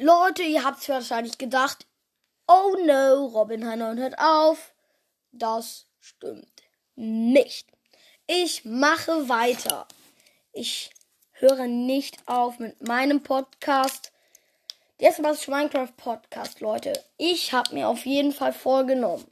Leute, 0.00 0.44
ihr 0.44 0.64
habt 0.64 0.88
wahrscheinlich 0.88 1.38
gedacht, 1.38 1.84
oh 2.46 2.76
no, 2.86 3.26
Robin 3.26 3.68
Heinlein 3.68 3.98
hört 3.98 4.16
auf. 4.16 4.72
Das 5.32 5.86
stimmt 5.98 6.62
nicht. 6.94 7.66
Ich 8.28 8.64
mache 8.64 9.28
weiter. 9.28 9.88
Ich 10.52 10.90
höre 11.32 11.66
nicht 11.66 12.16
auf 12.26 12.60
mit 12.60 12.86
meinem 12.86 13.24
Podcast. 13.24 14.12
Der 15.00 15.12
was 15.18 15.48
Minecraft 15.48 15.96
Podcast, 15.96 16.60
Leute. 16.60 16.92
Ich 17.16 17.52
habe 17.52 17.74
mir 17.74 17.88
auf 17.88 18.06
jeden 18.06 18.32
Fall 18.32 18.52
vorgenommen. 18.52 19.28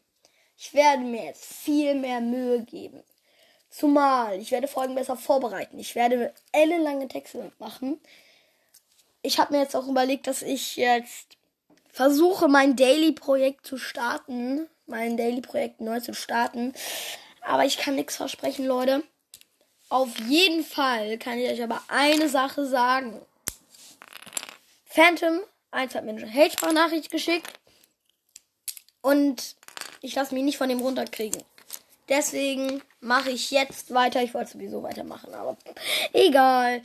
Ich 0.57 0.75
werde 0.75 1.03
mir 1.03 1.27
jetzt 1.27 1.45
viel 1.45 1.95
mehr 1.95 2.21
Mühe 2.21 2.65
geben. 2.65 3.05
Zumal 3.71 4.41
ich 4.41 4.51
werde 4.51 4.67
Folgen 4.67 4.97
besser 4.97 5.17
vorbereiten. 5.17 5.79
Ich 5.79 5.95
werde 5.95 6.35
ellenlange 6.51 7.07
Texte 7.07 7.53
machen. 7.59 8.01
Ich 9.27 9.41
habe 9.41 9.55
mir 9.55 9.61
jetzt 9.61 9.75
auch 9.75 9.89
überlegt, 9.89 10.29
dass 10.29 10.43
ich 10.43 10.77
jetzt 10.77 11.37
versuche, 11.93 12.47
mein 12.47 12.77
Daily-Projekt 12.77 13.67
zu 13.67 13.77
starten. 13.77 14.69
Mein 14.87 15.17
Daily-Projekt 15.17 15.81
neu 15.81 15.99
zu 15.99 16.15
starten. 16.15 16.73
Aber 17.41 17.65
ich 17.65 17.77
kann 17.77 17.97
nichts 17.97 18.15
versprechen, 18.15 18.67
Leute. 18.67 19.03
Auf 19.89 20.17
jeden 20.29 20.65
Fall 20.65 21.19
kann 21.19 21.39
ich 21.39 21.51
euch 21.51 21.61
aber 21.61 21.83
eine 21.89 22.29
Sache 22.29 22.67
sagen. 22.67 23.21
Phantom 24.85 25.41
1 25.73 25.97
hat 25.97 26.05
mir 26.05 26.13
eine 26.13 26.33
Hate-Sprachnachricht 26.33 27.11
geschickt. 27.11 27.53
Und 29.01 29.57
ich 30.03 30.15
lasse 30.15 30.35
mich 30.35 30.45
nicht 30.45 30.59
von 30.59 30.69
dem 30.69 30.81
runterkriegen. 30.81 31.43
Deswegen 32.09 32.81
mache 33.01 33.31
ich 33.31 33.51
jetzt 33.51 33.93
weiter. 33.93 34.23
Ich 34.23 34.35
wollte 34.35 34.53
sowieso 34.53 34.85
weitermachen, 34.85 35.35
aber 35.35 35.57
egal. 36.13 36.83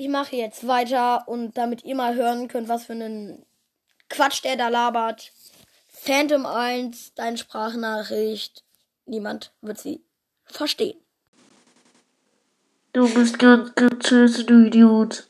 Ich 0.00 0.08
mache 0.08 0.34
jetzt 0.34 0.66
weiter 0.66 1.28
und 1.28 1.58
damit 1.58 1.84
ihr 1.84 1.94
mal 1.94 2.14
hören 2.14 2.48
könnt, 2.48 2.70
was 2.70 2.86
für 2.86 2.94
einen 2.94 3.44
Quatsch 4.08 4.42
der 4.42 4.56
da 4.56 4.68
labert. 4.68 5.30
Phantom 5.88 6.46
1, 6.46 7.12
deine 7.16 7.36
Sprachnachricht. 7.36 8.64
Niemand 9.04 9.52
wird 9.60 9.78
sie 9.78 10.02
verstehen. 10.46 10.98
Du 12.94 13.12
bist 13.12 13.38
ganz, 13.38 13.74
ganz 13.74 14.08
scheiße, 14.08 14.44
du 14.44 14.68
Idiot. 14.68 15.28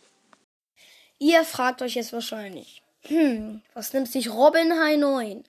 Ihr 1.19 1.42
fragt 1.42 1.83
euch 1.83 1.97
jetzt 1.97 2.12
wahrscheinlich, 2.12 2.84
hm, 3.00 3.62
was 3.75 3.92
nimmt 3.92 4.06
sich 4.06 4.31
Robin 4.31 4.81
High 4.81 4.98
9 4.98 5.42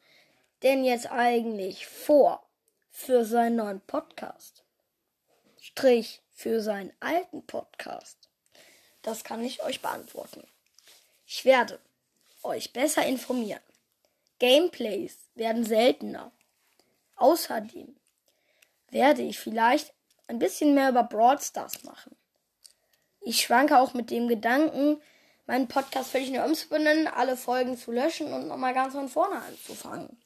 denn 0.64 0.84
jetzt 0.84 1.12
eigentlich 1.12 1.86
vor 1.86 2.44
für 2.90 3.23
seinen 3.23 3.58
neuen 3.58 3.82
Podcast? 3.82 4.64
Strich 5.60 6.23
für 6.34 6.60
seinen 6.60 6.92
alten 7.00 7.45
Podcast? 7.45 8.20
Das 9.02 9.24
kann 9.24 9.44
ich 9.44 9.64
euch 9.64 9.82
beantworten. 9.82 10.44
Ich 11.26 11.46
werde 11.46 11.80
euch 12.44 12.74
besser 12.74 13.06
informieren. 13.06 13.62
Gameplays 14.40 15.18
werden 15.36 15.66
seltener. 15.66 16.32
Außerdem 17.16 17.96
werde 18.90 19.22
ich 19.22 19.40
vielleicht 19.40 19.94
ein 20.28 20.40
bisschen 20.40 20.74
mehr 20.74 20.90
über 20.90 21.04
Broadstars 21.04 21.84
machen. 21.84 22.16
Ich 23.22 23.42
schwanke 23.42 23.78
auch 23.78 23.94
mit 23.94 24.10
dem 24.10 24.28
Gedanken, 24.28 25.02
meinen 25.46 25.68
Podcast 25.68 26.12
völlig 26.12 26.32
neu 26.32 26.44
umzubenennen, 26.44 27.08
alle 27.08 27.38
Folgen 27.38 27.78
zu 27.78 27.92
löschen 27.92 28.34
und 28.34 28.48
nochmal 28.48 28.74
ganz 28.74 28.94
von 28.94 29.10
vorne 29.10 29.42
anzufangen. 29.42 30.22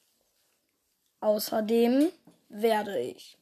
Außerdem 1.20 2.10
werde 2.48 2.98
ich 3.00 3.36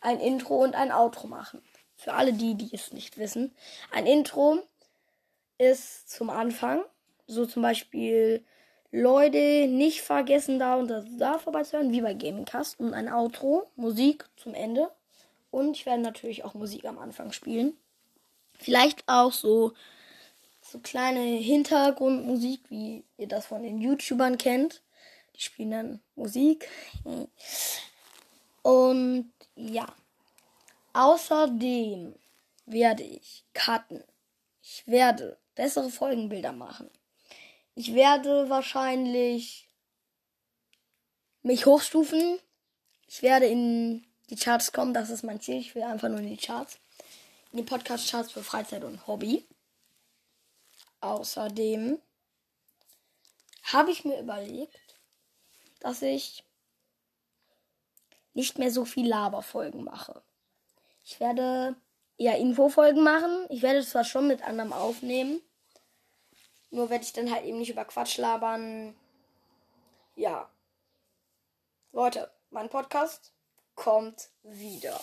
ein 0.00 0.20
Intro 0.20 0.62
und 0.62 0.74
ein 0.74 0.92
Outro 0.92 1.26
machen. 1.26 1.62
Für 1.96 2.12
alle 2.12 2.32
die, 2.32 2.54
die 2.54 2.70
es 2.72 2.92
nicht 2.92 3.18
wissen. 3.18 3.54
Ein 3.90 4.06
Intro 4.06 4.58
ist 5.58 6.10
zum 6.10 6.30
Anfang, 6.30 6.82
so 7.26 7.46
zum 7.46 7.62
Beispiel 7.62 8.44
Leute 8.92 9.66
nicht 9.68 10.02
vergessen, 10.02 10.58
da 10.58 10.76
und 10.76 10.92
da 11.18 11.38
vorbeizuhören, 11.38 11.92
wie 11.92 12.00
bei 12.00 12.14
Gamingcast. 12.14 12.78
Und 12.78 12.94
ein 12.94 13.12
Outro, 13.12 13.68
Musik 13.76 14.26
zum 14.36 14.54
Ende. 14.54 14.90
Und 15.50 15.76
ich 15.76 15.86
werde 15.86 16.02
natürlich 16.02 16.44
auch 16.44 16.54
Musik 16.54 16.84
am 16.84 16.98
Anfang 16.98 17.32
spielen. 17.32 17.76
Vielleicht 18.58 19.04
auch 19.06 19.32
so, 19.32 19.72
so 20.62 20.78
kleine 20.78 21.20
Hintergrundmusik, 21.20 22.60
wie 22.68 23.04
ihr 23.18 23.28
das 23.28 23.46
von 23.46 23.62
den 23.62 23.80
YouTubern 23.80 24.38
kennt. 24.38 24.82
Die 25.34 25.42
spielen 25.42 25.70
dann 25.70 26.00
Musik. 26.14 26.68
Und 28.62 29.32
ja. 29.56 29.86
Außerdem 30.96 32.18
werde 32.64 33.02
ich 33.02 33.44
cutten. 33.52 34.02
Ich 34.62 34.86
werde 34.86 35.36
bessere 35.54 35.90
Folgenbilder 35.90 36.52
machen. 36.52 36.88
Ich 37.74 37.92
werde 37.92 38.48
wahrscheinlich 38.48 39.68
mich 41.42 41.66
hochstufen. 41.66 42.38
Ich 43.06 43.20
werde 43.20 43.44
in 43.44 44.06
die 44.30 44.36
Charts 44.36 44.72
kommen. 44.72 44.94
Das 44.94 45.10
ist 45.10 45.22
mein 45.22 45.38
Ziel. 45.38 45.58
Ich 45.58 45.74
will 45.74 45.82
einfach 45.82 46.08
nur 46.08 46.20
in 46.20 46.30
die 46.30 46.38
Charts. 46.38 46.78
In 47.52 47.58
die 47.58 47.64
Podcast-Charts 47.64 48.32
für 48.32 48.42
Freizeit 48.42 48.82
und 48.82 49.06
Hobby. 49.06 49.46
Außerdem 51.02 52.00
habe 53.64 53.90
ich 53.90 54.06
mir 54.06 54.18
überlegt, 54.18 54.96
dass 55.80 56.00
ich 56.00 56.42
nicht 58.32 58.56
mehr 58.56 58.70
so 58.70 58.86
viel 58.86 59.06
Laberfolgen 59.06 59.84
mache. 59.84 60.22
Ich 61.08 61.20
werde 61.20 61.76
eher 62.18 62.36
Infofolgen 62.36 63.04
machen. 63.04 63.46
Ich 63.48 63.62
werde 63.62 63.86
zwar 63.86 64.02
schon 64.02 64.26
mit 64.26 64.42
anderem 64.42 64.72
aufnehmen. 64.72 65.40
Nur 66.70 66.90
werde 66.90 67.04
ich 67.04 67.12
dann 67.12 67.30
halt 67.30 67.44
eben 67.44 67.58
nicht 67.58 67.70
über 67.70 67.84
Quatsch 67.84 68.18
labern. 68.18 68.96
Ja. 70.16 70.50
Leute, 71.92 72.28
mein 72.50 72.68
Podcast 72.68 73.32
kommt 73.76 74.30
wieder. 74.42 75.00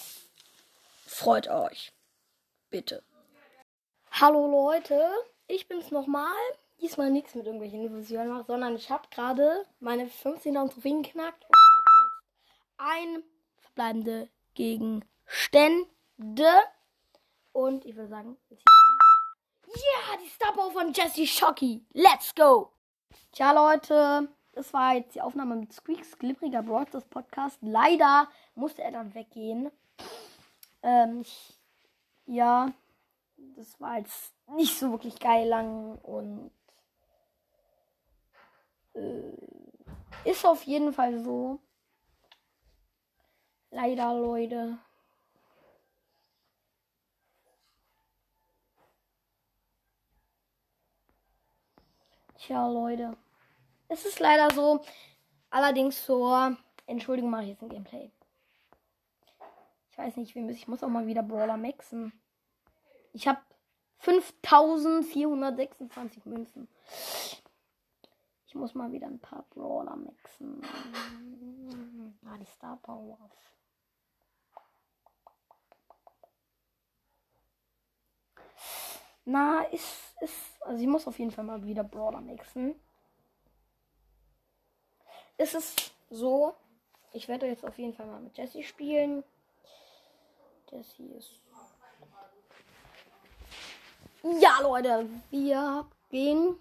Freut 1.05 1.47
euch. 1.47 1.93
Bitte. 2.69 3.01
Hallo 4.11 4.45
Leute, 4.45 5.09
ich 5.47 5.69
bin's 5.69 5.89
nochmal. 5.89 6.35
Diesmal 6.81 7.11
nichts 7.11 7.33
mit 7.33 7.45
irgendwelchen 7.45 7.81
Illusionen, 7.81 8.43
sondern 8.43 8.75
ich 8.75 8.89
habe 8.89 9.07
gerade 9.09 9.65
meine 9.79 10.07
15er 10.07 10.69
Trophäen 10.69 11.01
geknackt 11.01 11.45
und 11.45 11.55
habe 11.77 11.85
jetzt 11.95 12.73
ein 12.77 13.23
verbleibende 13.61 14.29
Gegenstände. 14.53 15.92
Und 16.17 17.85
ich 17.85 17.95
würde 17.95 18.09
sagen, 18.09 18.37
ja, 18.49 20.17
die 20.17 20.29
Power 20.53 20.71
von 20.71 20.93
Jesse 20.93 21.25
Shocky. 21.25 21.83
Let's 21.93 22.33
go! 22.35 22.71
Tja, 23.31 23.51
Leute, 23.51 24.29
das 24.51 24.71
war 24.73 24.93
jetzt 24.93 25.15
die 25.15 25.21
Aufnahme 25.21 25.55
mit 25.55 25.73
Squeaks 25.73 26.17
glibbriger 26.17 26.61
Broadcast 26.61 27.09
Podcast. 27.09 27.57
Leider 27.61 28.27
musste 28.55 28.83
er 28.83 28.91
dann 28.91 29.13
weggehen. 29.15 29.71
Ähm, 30.83 31.21
ich, 31.21 31.57
ja, 32.27 32.71
das 33.55 33.79
war 33.81 33.97
jetzt 33.97 34.33
nicht 34.47 34.77
so 34.77 34.91
wirklich 34.91 35.19
geil 35.19 35.47
lang 35.47 35.97
und 35.99 36.51
äh, 38.93 40.29
ist 40.29 40.45
auf 40.45 40.63
jeden 40.63 40.93
Fall 40.93 41.19
so. 41.19 41.59
Leider, 43.71 44.13
Leute. 44.13 44.77
Tja, 52.45 52.67
Leute. 52.67 53.15
Es 53.87 54.05
ist 54.05 54.19
leider 54.19 54.53
so. 54.53 54.83
Allerdings 55.49 56.03
zur 56.03 56.57
Entschuldigung 56.87 57.31
mache 57.31 57.43
ich 57.43 57.49
jetzt 57.51 57.63
ein 57.63 57.69
Gameplay. 57.69 58.11
Ich 59.89 59.97
weiß 59.97 60.17
nicht, 60.17 60.35
wie 60.35 60.51
ich 60.51 60.67
muss 60.67 60.83
auch 60.83 60.89
mal 60.89 61.07
wieder 61.07 61.23
Brawler 61.23 61.55
maxen. 61.55 62.11
Ich 63.13 63.29
habe 63.29 63.39
5426 63.99 66.25
Münzen. 66.25 66.67
Ich 68.45 68.55
muss 68.55 68.75
mal 68.75 68.91
wieder 68.91 69.07
ein 69.07 69.19
paar 69.19 69.45
Brawler 69.51 69.95
mixen. 69.95 70.61
Ah, 72.25 72.37
die 72.37 72.45
Star 72.45 72.75
Powers. 72.83 73.31
Na, 79.23 79.61
ist, 79.71 80.13
ist, 80.19 80.52
also 80.65 80.81
ich 80.81 80.87
muss 80.87 81.07
auf 81.07 81.19
jeden 81.19 81.31
Fall 81.31 81.43
mal 81.43 81.63
wieder 81.63 81.83
Brawler 81.83 82.21
mixen. 82.21 82.75
Ist 85.37 85.55
es 85.55 85.75
so, 86.09 86.53
ich 87.11 87.27
werde 87.27 87.47
jetzt 87.47 87.65
auf 87.65 87.77
jeden 87.77 87.93
Fall 87.93 88.05
mal 88.05 88.21
mit 88.21 88.37
Jesse 88.37 88.63
spielen. 88.63 89.23
Jesse 90.69 91.03
ist. 91.03 91.31
Ja, 94.41 94.61
Leute, 94.61 95.07
wir 95.31 95.85
gehen 96.09 96.55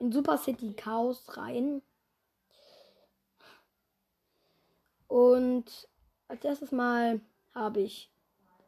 in 0.00 0.12
Super 0.12 0.36
City 0.36 0.74
Chaos 0.74 1.36
rein. 1.36 1.82
Und 5.08 5.88
als 6.28 6.44
erstes 6.44 6.72
Mal 6.72 7.20
habe 7.54 7.80
ich 7.80 8.10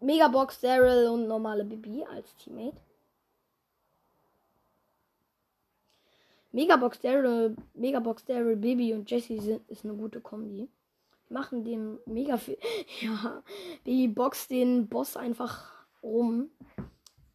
Megabox, 0.01 0.61
Daryl 0.61 1.09
und 1.09 1.27
normale 1.27 1.65
Bibi 1.65 2.05
als 2.05 2.35
Teammate. 2.37 2.77
Megabox 6.57 6.99
Daryl, 7.01 7.55
Megabox 7.75 8.25
Daryl, 8.25 8.57
Baby 8.57 8.95
und 8.95 9.11
Jesse 9.11 9.39
sind, 9.39 9.69
ist 9.69 9.85
eine 9.85 9.93
gute 9.93 10.23
Kombi. 10.23 10.71
Machen 11.29 11.65
dem 11.65 11.99
mega 12.07 12.39
viel. 12.39 12.57
Ja, 13.03 13.43
Baby 13.85 14.09
boxt 14.09 14.51
den 14.51 14.89
Boss 14.89 15.19
einfach 15.19 15.71
rum. 16.03 16.49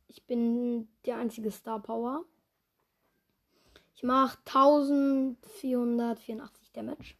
Ich 0.08 0.26
bin 0.26 0.88
der 1.06 1.18
einzige 1.18 1.52
Star 1.52 1.80
Power. 1.80 2.26
Ich 3.94 4.02
mache 4.02 4.40
1484 4.46 6.72
Damage. 6.72 7.14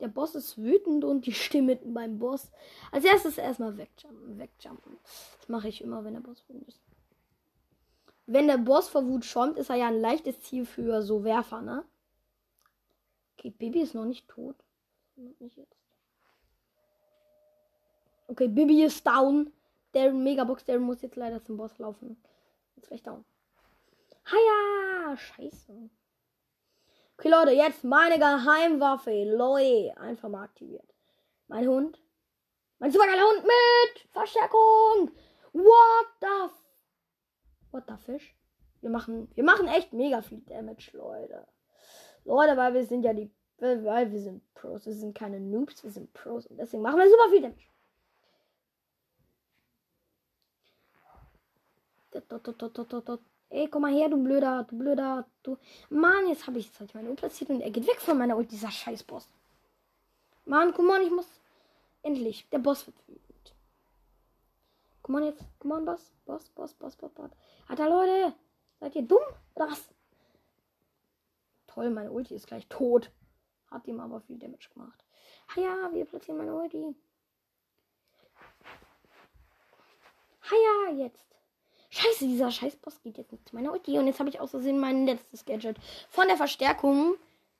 Der 0.00 0.08
Boss 0.08 0.34
ist 0.34 0.58
wütend 0.58 1.02
und 1.02 1.24
die 1.24 1.32
Stimme 1.46 1.76
beim 1.76 2.18
Boss. 2.18 2.52
Als 2.92 3.06
erstes 3.06 3.38
erstmal 3.38 3.78
wegjumpen. 3.78 4.38
wegjumpen. 4.38 4.98
Das 5.38 5.48
mache 5.48 5.68
ich 5.68 5.80
immer, 5.80 6.04
wenn 6.04 6.12
der 6.12 6.20
Boss 6.20 6.44
wütend 6.46 6.68
ist. 6.68 6.82
Wenn 8.26 8.46
der 8.46 8.58
Boss 8.58 8.88
vor 8.88 9.06
Wut 9.06 9.24
schäumt, 9.24 9.58
ist 9.58 9.70
er 9.70 9.76
ja 9.76 9.88
ein 9.88 10.00
leichtes 10.00 10.40
Ziel 10.40 10.64
für 10.64 11.02
so 11.02 11.24
Werfer, 11.24 11.62
ne? 11.62 11.84
Okay, 13.36 13.50
Bibi 13.50 13.80
ist 13.80 13.94
noch 13.94 14.04
nicht 14.04 14.28
tot. 14.28 14.56
Nicht 15.16 15.56
jetzt. 15.56 15.76
Okay, 18.28 18.48
Bibi 18.48 18.84
ist 18.84 19.06
down. 19.06 19.52
Der 19.94 20.12
Megabox, 20.12 20.64
der 20.64 20.78
muss 20.78 21.02
jetzt 21.02 21.16
leider 21.16 21.42
zum 21.42 21.56
Boss 21.56 21.76
laufen. 21.78 22.22
Jetzt 22.76 22.88
gleich 22.88 23.02
down. 23.02 23.24
Haja! 24.24 25.16
Scheiße. 25.16 25.90
Okay, 27.18 27.28
Leute, 27.28 27.50
jetzt 27.50 27.82
meine 27.82 28.18
Geheimwaffe. 28.18 29.24
Leute, 29.24 29.96
einfach 29.98 30.28
mal 30.28 30.44
aktiviert. 30.44 30.94
Mein 31.48 31.66
Hund. 31.66 32.00
Mein 32.78 32.92
supergeiler 32.92 33.22
Hund 33.22 33.42
mit 33.42 34.08
Verstärkung. 34.12 35.10
What 35.52 36.06
the 36.20 36.59
What 37.70 37.84
the 37.88 37.96
fish? 37.96 38.34
Wir 38.80 38.90
machen, 38.90 39.30
wir 39.34 39.44
machen 39.44 39.68
echt 39.68 39.92
mega 39.92 40.22
viel 40.22 40.40
Damage, 40.40 40.90
Leute. 40.92 41.46
Leute, 42.24 42.56
weil 42.56 42.74
wir 42.74 42.84
sind 42.84 43.02
ja 43.02 43.12
die, 43.12 43.30
weil 43.58 44.10
wir 44.10 44.20
sind 44.20 44.42
Pros. 44.54 44.86
Wir 44.86 44.94
sind 44.94 45.14
keine 45.14 45.40
Noobs, 45.40 45.84
wir 45.84 45.90
sind 45.90 46.12
Pros. 46.12 46.46
Und 46.46 46.56
deswegen 46.56 46.82
machen 46.82 46.98
wir 46.98 47.08
super 47.08 47.28
viel 47.30 47.42
Damage. 47.42 47.70
Ey, 53.50 53.68
komm 53.68 53.82
mal 53.82 53.92
her, 53.92 54.08
du 54.08 54.22
blöder, 54.22 54.64
du 54.68 54.78
blöder, 54.78 55.26
du. 55.42 55.56
Mann, 55.88 56.28
jetzt 56.28 56.46
habe 56.46 56.58
ich 56.58 56.66
jetzt 56.66 56.78
halt 56.78 56.94
meine 56.94 57.10
Ult 57.10 57.18
platziert 57.18 57.50
und 57.50 57.60
er 57.60 57.70
geht 57.70 57.86
weg 57.86 58.00
von 58.00 58.16
meiner 58.16 58.36
Ult, 58.36 58.50
dieser 58.50 58.70
scheiß 58.70 59.02
Boss. 59.02 59.28
Mann, 60.44 60.72
guck 60.72 60.86
mal, 60.86 61.02
ich 61.02 61.10
muss. 61.10 61.26
Endlich, 62.02 62.48
der 62.50 62.58
Boss 62.58 62.86
wird. 62.86 62.96
Komm 65.10 65.16
on 65.16 65.24
jetzt, 65.24 65.42
komm 65.58 65.72
on, 65.72 65.84
Boss, 65.84 66.12
Boss, 66.24 66.48
Boss, 66.50 66.72
Boss, 66.74 66.94
Boss, 66.94 67.12
Boss. 67.12 67.30
Alter, 67.66 67.88
Leute, 67.88 68.32
seid 68.78 68.94
ihr 68.94 69.02
dumm 69.02 69.18
oder 69.56 69.68
was? 69.68 69.88
Toll, 71.66 71.90
meine 71.90 72.12
Ulti 72.12 72.36
ist 72.36 72.46
gleich 72.46 72.68
tot. 72.68 73.10
Hat 73.72 73.88
ihm 73.88 73.98
aber 73.98 74.20
viel 74.20 74.38
Damage 74.38 74.68
gemacht. 74.72 75.04
Ah 75.48 75.60
ja, 75.60 75.92
wir 75.92 76.04
platzieren 76.04 76.38
meine 76.38 76.54
Ulti. 76.54 76.94
Ah 80.42 80.90
ja, 80.92 80.94
jetzt. 80.94 81.26
Scheiße, 81.88 82.26
dieser 82.26 82.52
Scheißboss 82.52 83.02
geht 83.02 83.18
jetzt 83.18 83.32
nicht 83.32 83.48
zu 83.48 83.56
meiner 83.56 83.72
Ulti. 83.72 83.98
Und 83.98 84.06
jetzt 84.06 84.20
habe 84.20 84.28
ich 84.28 84.38
aus 84.38 84.52
Versehen 84.52 84.78
mein 84.78 85.06
letztes 85.06 85.44
Gadget 85.44 85.76
von 86.08 86.28
der 86.28 86.36
Verstärkung 86.36 87.16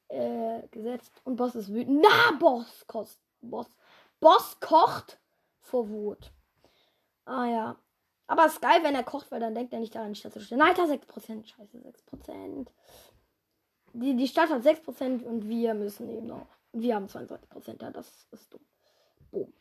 äh, 0.06 0.68
gesetzt. 0.68 1.20
Und 1.24 1.34
Boss 1.34 1.56
ist 1.56 1.74
wütend. 1.74 2.00
Na, 2.00 2.30
Boss 2.38 2.86
kocht. 2.86 3.18
Boss. 3.40 3.66
Boss 4.20 4.60
kocht 4.60 5.18
vor 5.58 5.88
Wut. 5.88 6.30
Ah 7.24 7.46
ja. 7.46 7.76
Aber 8.26 8.46
es 8.46 8.54
ist 8.54 8.62
geil, 8.62 8.80
wenn 8.82 8.94
er 8.94 9.02
kocht, 9.02 9.30
weil 9.32 9.40
dann 9.40 9.54
denkt 9.54 9.72
er 9.72 9.80
nicht 9.80 9.94
daran, 9.94 10.12
die 10.12 10.18
Stadt 10.18 10.32
zu 10.32 10.40
stellen. 10.40 10.60
Nein, 10.60 10.68
Alter, 10.68 10.84
6%. 10.84 11.46
Scheiße, 11.46 11.78
6%. 11.78 12.68
Die, 13.92 14.16
die 14.16 14.28
Stadt 14.28 14.50
hat 14.50 14.62
6% 14.62 15.24
und 15.24 15.48
wir 15.48 15.74
müssen 15.74 16.08
eben 16.08 16.26
noch. 16.26 16.46
Wir 16.72 16.94
haben 16.94 17.06
22%. 17.06 17.82
Ja, 17.82 17.90
das 17.90 18.28
ist 18.30 18.52
dumm. 18.52 18.64
Boom. 19.32 19.52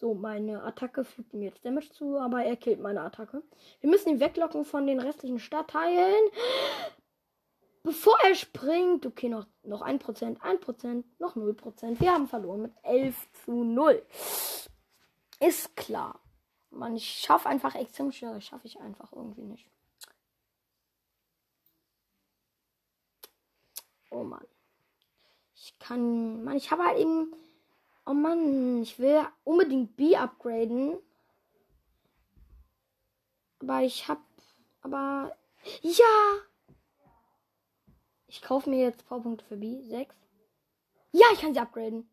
So, 0.00 0.14
meine 0.14 0.62
Attacke 0.62 1.04
fügt 1.04 1.34
ihm 1.34 1.42
jetzt 1.42 1.62
Damage 1.62 1.90
zu, 1.90 2.18
aber 2.18 2.42
er 2.42 2.56
killt 2.56 2.80
meine 2.80 3.02
Attacke. 3.02 3.42
Wir 3.80 3.90
müssen 3.90 4.08
ihn 4.08 4.20
weglocken 4.20 4.64
von 4.64 4.86
den 4.86 4.98
restlichen 4.98 5.38
Stadtteilen. 5.38 6.24
Bevor 7.82 8.18
er 8.22 8.34
springt, 8.34 9.06
okay, 9.06 9.28
noch, 9.28 9.46
noch 9.62 9.82
1%, 9.82 10.38
1%, 10.38 11.04
noch 11.18 11.36
0%. 11.36 12.00
Wir 12.00 12.12
haben 12.12 12.28
verloren 12.28 12.62
mit 12.62 12.72
11 12.82 13.16
zu 13.44 13.64
0. 13.64 14.02
Ist 15.40 15.76
klar. 15.76 16.20
Man, 16.70 16.94
ich 16.94 17.06
schaffe 17.06 17.48
einfach 17.48 17.74
extrem 17.74 18.12
schwer. 18.12 18.40
Schaffe 18.40 18.66
ich 18.66 18.78
einfach 18.80 19.12
irgendwie 19.12 19.42
nicht. 19.42 19.66
Oh 24.10 24.24
Mann. 24.24 24.46
Ich 25.54 25.78
kann. 25.78 26.44
Mann, 26.44 26.56
ich 26.56 26.70
habe 26.70 26.84
halt 26.84 26.98
eben 26.98 27.32
Oh 28.10 28.14
Mann, 28.14 28.82
ich 28.82 28.98
will 28.98 29.24
unbedingt 29.44 29.96
B 29.96 30.16
upgraden. 30.16 30.98
Aber 33.60 33.82
ich 33.82 34.08
hab. 34.08 34.18
Aber. 34.82 35.36
Ja! 35.82 36.49
Ich 38.30 38.40
kaufe 38.42 38.68
mir 38.70 38.84
jetzt 38.84 39.08
Powerpunkte 39.08 39.44
für 39.44 39.56
B. 39.56 39.82
6. 39.82 40.14
Ja, 41.10 41.26
ich 41.32 41.40
kann 41.40 41.52
sie 41.52 41.58
upgraden. 41.58 42.08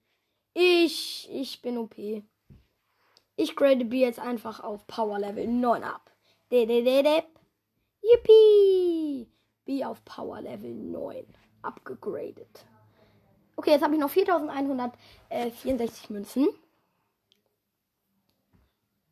Ich. 0.55 1.29
Ich 1.31 1.61
bin 1.61 1.77
OP. 1.77 1.95
Ich 3.35 3.55
grade 3.55 3.85
B 3.85 3.99
jetzt 3.99 4.19
einfach 4.19 4.61
auf 4.61 4.87
Power 4.87 5.19
Level 5.19 5.45
9 5.45 5.83
ab. 5.83 6.11
Yippie! 8.01 9.27
B 9.65 9.85
auf 9.85 10.03
Power 10.05 10.41
Level 10.41 10.73
9 10.73 11.23
abgegradet. 11.61 12.65
Okay, 13.55 13.73
jetzt 13.73 13.83
habe 13.83 13.93
ich 13.93 13.99
noch 13.99 14.09
4164 14.09 16.09
Münzen. 16.09 16.47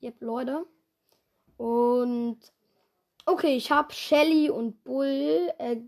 Yep, 0.02 0.22
Leute. 0.22 0.66
Und 1.57 2.40
okay, 3.28 3.57
ich 3.57 3.69
habe 3.69 3.94
Shelly 3.94 4.50
und 4.50 4.84
Bull. 4.84 5.54
Äh, 5.60 5.81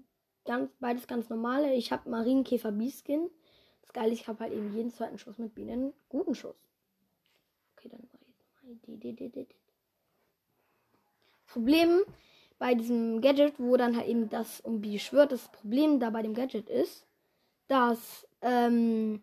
ganz, 0.48 0.72
beides 0.80 1.06
ganz 1.06 1.30
normale. 1.30 1.76
Ich 1.76 1.92
habe 1.92 2.10
Marienkäfer 2.10 2.72
B-Skin. 2.72 3.30
Das 3.82 3.94
Geile, 3.94 4.14
ich 4.14 4.28
habe 4.28 4.40
halt 4.40 4.54
eben 4.54 4.74
jeden 4.76 4.90
zweiten 4.92 5.20
Schuss 5.20 5.38
mit 5.38 5.54
Bienen. 5.54 5.94
Guten 6.10 6.34
Schuss. 6.34 6.56
Okay, 7.76 7.90
dann 7.90 8.02
mache 8.02 8.18
ich 8.22 8.28
jetzt 8.28 8.88
mal. 8.88 9.46
Das 11.46 11.54
Problem 11.54 12.02
bei 12.58 12.74
diesem 12.74 13.22
Gadget, 13.22 13.60
wo 13.60 13.78
dann 13.78 13.96
halt 13.96 14.08
eben 14.08 14.30
das 14.30 14.62
um 14.62 14.82
B 14.82 14.98
schwört, 14.98 15.32
das 15.32 15.48
Problem 15.50 16.00
da 16.00 16.10
bei 16.10 16.24
dem 16.24 16.34
Gadget 16.34 16.70
ist, 16.70 17.06
dass 17.68 18.28
ähm, 18.42 19.22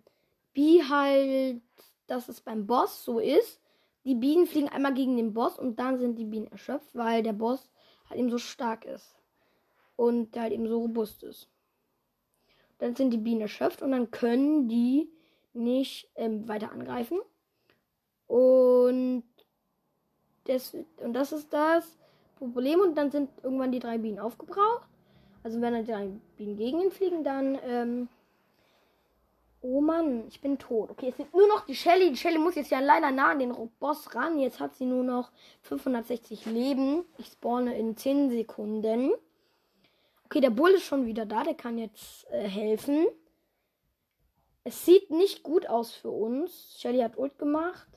wie 0.52 0.84
halt, 0.84 1.62
dass 2.06 2.28
es 2.28 2.40
beim 2.40 2.66
Boss 2.66 3.04
so 3.04 3.18
ist. 3.18 3.60
Die 4.04 4.14
Bienen 4.14 4.46
fliegen 4.46 4.68
einmal 4.68 4.92
gegen 4.92 5.16
den 5.16 5.32
Boss 5.32 5.58
und 5.58 5.78
dann 5.78 5.98
sind 5.98 6.18
die 6.18 6.26
Bienen 6.26 6.46
erschöpft, 6.48 6.94
weil 6.94 7.22
der 7.22 7.32
Boss 7.32 7.70
halt 8.08 8.20
eben 8.20 8.30
so 8.30 8.36
stark 8.38 8.84
ist. 8.84 9.16
Und 9.96 10.34
der 10.34 10.42
halt 10.42 10.52
eben 10.52 10.68
so 10.68 10.80
robust 10.80 11.22
ist. 11.22 11.48
Dann 12.78 12.96
sind 12.96 13.10
die 13.10 13.18
Bienen 13.18 13.42
erschöpft 13.42 13.82
und 13.82 13.92
dann 13.92 14.10
können 14.10 14.68
die 14.68 15.08
nicht 15.52 16.10
ähm, 16.16 16.48
weiter 16.48 16.72
angreifen. 16.72 17.20
Und 18.26 19.24
das, 20.44 20.74
und 20.98 21.12
das 21.12 21.32
ist 21.32 21.52
das 21.52 21.96
Problem. 22.36 22.80
Und 22.80 22.96
dann 22.96 23.10
sind 23.10 23.30
irgendwann 23.42 23.72
die 23.72 23.78
drei 23.78 23.98
Bienen 23.98 24.18
aufgebraucht. 24.18 24.88
Also 25.42 25.60
wenn 25.60 25.72
dann 25.72 25.84
die 25.84 25.92
drei 25.92 26.08
Bienen 26.36 26.56
gegen 26.56 26.80
ihn 26.80 26.90
fliegen, 26.90 27.22
dann 27.22 27.58
ähm, 27.64 28.08
Oh 29.66 29.80
Mann, 29.80 30.24
ich 30.28 30.42
bin 30.42 30.58
tot. 30.58 30.90
Okay, 30.90 31.08
es 31.08 31.16
sind 31.16 31.32
nur 31.32 31.48
noch 31.48 31.64
die 31.64 31.74
Shelly. 31.74 32.10
Die 32.10 32.18
Shelly 32.18 32.36
muss 32.36 32.54
jetzt 32.54 32.70
ja 32.70 32.80
leider 32.80 33.10
nah 33.10 33.30
an 33.30 33.38
den 33.38 33.54
Boss 33.80 34.14
ran. 34.14 34.38
Jetzt 34.38 34.60
hat 34.60 34.74
sie 34.74 34.84
nur 34.84 35.02
noch 35.02 35.30
560 35.62 36.44
Leben. 36.44 37.06
Ich 37.16 37.28
spawne 37.28 37.74
in 37.78 37.96
10 37.96 38.28
Sekunden. 38.28 39.12
Okay, 40.24 40.40
der 40.40 40.50
Bull 40.50 40.70
ist 40.70 40.84
schon 40.84 41.06
wieder 41.06 41.26
da. 41.26 41.44
Der 41.44 41.54
kann 41.54 41.78
jetzt 41.78 42.26
äh, 42.30 42.48
helfen. 42.48 43.06
Es 44.64 44.84
sieht 44.84 45.10
nicht 45.10 45.42
gut 45.42 45.68
aus 45.68 45.92
für 45.92 46.10
uns. 46.10 46.76
Shelly 46.78 47.00
hat 47.00 47.18
Ult 47.18 47.38
gemacht. 47.38 47.88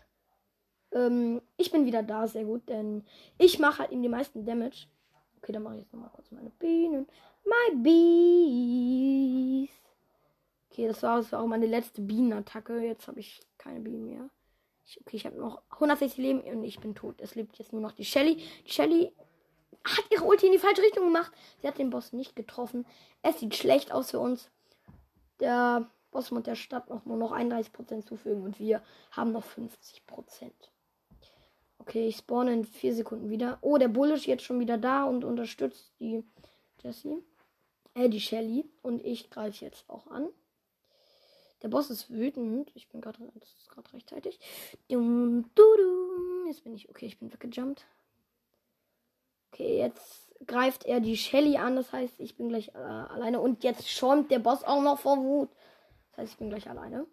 Ähm, 0.91 1.41
ich 1.57 1.71
bin 1.71 1.85
wieder 1.85 2.03
da, 2.03 2.27
sehr 2.27 2.43
gut, 2.45 2.67
denn 2.69 3.05
ich 3.37 3.59
mache 3.59 3.79
halt 3.79 3.91
ihm 3.91 4.01
die 4.01 4.09
meisten 4.09 4.45
Damage. 4.45 4.87
Okay, 5.37 5.51
dann 5.53 5.63
mache 5.63 5.75
ich 5.75 5.81
jetzt 5.81 5.93
nochmal 5.93 6.11
kurz 6.13 6.31
meine 6.31 6.49
Bienen. 6.49 7.07
My 7.45 7.75
bees. 7.75 9.69
Okay, 10.69 10.87
das 10.87 11.01
war, 11.03 11.17
das 11.17 11.31
war 11.31 11.41
auch 11.41 11.47
meine 11.47 11.67
letzte 11.67 12.01
Bienenattacke. 12.01 12.79
Jetzt 12.79 13.07
habe 13.07 13.19
ich 13.19 13.39
keine 13.57 13.79
Bienen 13.79 14.05
mehr. 14.05 14.29
Ich, 14.85 14.99
okay, 15.01 15.15
ich 15.17 15.25
habe 15.25 15.39
noch 15.39 15.61
160 15.71 16.17
Leben 16.17 16.41
und 16.41 16.63
ich 16.63 16.79
bin 16.79 16.95
tot. 16.95 17.21
Es 17.21 17.35
lebt 17.35 17.57
jetzt 17.57 17.71
nur 17.73 17.81
noch 17.81 17.93
die 17.93 18.05
Shelly. 18.05 18.43
Die 18.65 18.71
Shelly 18.71 19.11
hat 19.83 20.05
ihre 20.11 20.23
Ulti 20.23 20.47
in 20.47 20.51
die 20.51 20.57
falsche 20.57 20.81
Richtung 20.81 21.05
gemacht. 21.05 21.31
Sie 21.61 21.67
hat 21.67 21.77
den 21.77 21.89
Boss 21.89 22.13
nicht 22.13 22.35
getroffen. 22.35 22.85
Es 23.21 23.39
sieht 23.39 23.55
schlecht 23.55 23.91
aus 23.91 24.11
für 24.11 24.19
uns. 24.19 24.49
Der 25.39 25.89
Boss 26.11 26.31
muss 26.31 26.43
der 26.43 26.55
Stadt 26.55 26.89
noch 26.89 27.05
nur 27.05 27.17
noch 27.17 27.31
31% 27.31 28.05
zufügen 28.05 28.43
und 28.43 28.59
wir 28.59 28.81
haben 29.11 29.31
noch 29.31 29.45
50%. 29.45 30.51
Okay, 31.79 32.07
ich 32.07 32.17
spawne 32.17 32.53
in 32.53 32.65
vier 32.65 32.93
Sekunden 32.93 33.29
wieder. 33.29 33.59
Oh, 33.61 33.77
der 33.77 33.87
Bull 33.87 34.11
ist 34.11 34.25
jetzt 34.25 34.43
schon 34.43 34.59
wieder 34.59 34.77
da 34.77 35.05
und 35.05 35.23
unterstützt 35.23 35.93
die 35.99 36.23
Jessie. 36.81 37.23
Äh, 37.93 38.09
die 38.09 38.19
Shelly. 38.19 38.69
Und 38.81 39.03
ich 39.05 39.29
greife 39.29 39.63
jetzt 39.63 39.89
auch 39.89 40.07
an. 40.07 40.27
Der 41.61 41.69
Boss 41.69 41.89
ist 41.89 42.09
wütend. 42.09 42.71
Ich 42.75 42.89
bin 42.89 43.01
gerade 43.01 43.19
rechtzeitig. 43.93 44.39
Jetzt 46.47 46.63
bin 46.63 46.73
ich. 46.73 46.89
Okay, 46.89 47.05
ich 47.05 47.19
bin 47.19 47.31
weggejumpt. 47.31 47.85
Okay, 49.57 49.79
jetzt 49.79 50.31
greift 50.45 50.85
er 50.85 50.99
die 50.99 51.17
Shelly 51.17 51.57
an. 51.57 51.75
Das 51.75 51.91
heißt, 51.91 52.19
ich 52.19 52.37
bin 52.37 52.49
gleich 52.49 52.67
äh, 52.75 52.77
alleine. 52.77 53.39
Und 53.39 53.63
jetzt 53.63 53.89
schäumt 53.89 54.29
der 54.29 54.37
Boss 54.37 54.63
auch 54.63 54.83
noch 54.83 54.99
vor 54.99 55.17
Wut. 55.17 55.49
Das 56.11 56.19
heißt, 56.19 56.33
ich 56.33 56.37
bin 56.37 56.49
gleich 56.49 56.69
alleine. 56.69 57.07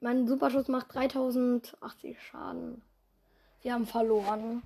Mein 0.00 0.26
Superschuss 0.26 0.66
macht 0.66 0.92
3080 0.92 2.20
Schaden. 2.20 2.82
Wir 3.62 3.74
haben 3.74 3.86
verloren. 3.86 4.64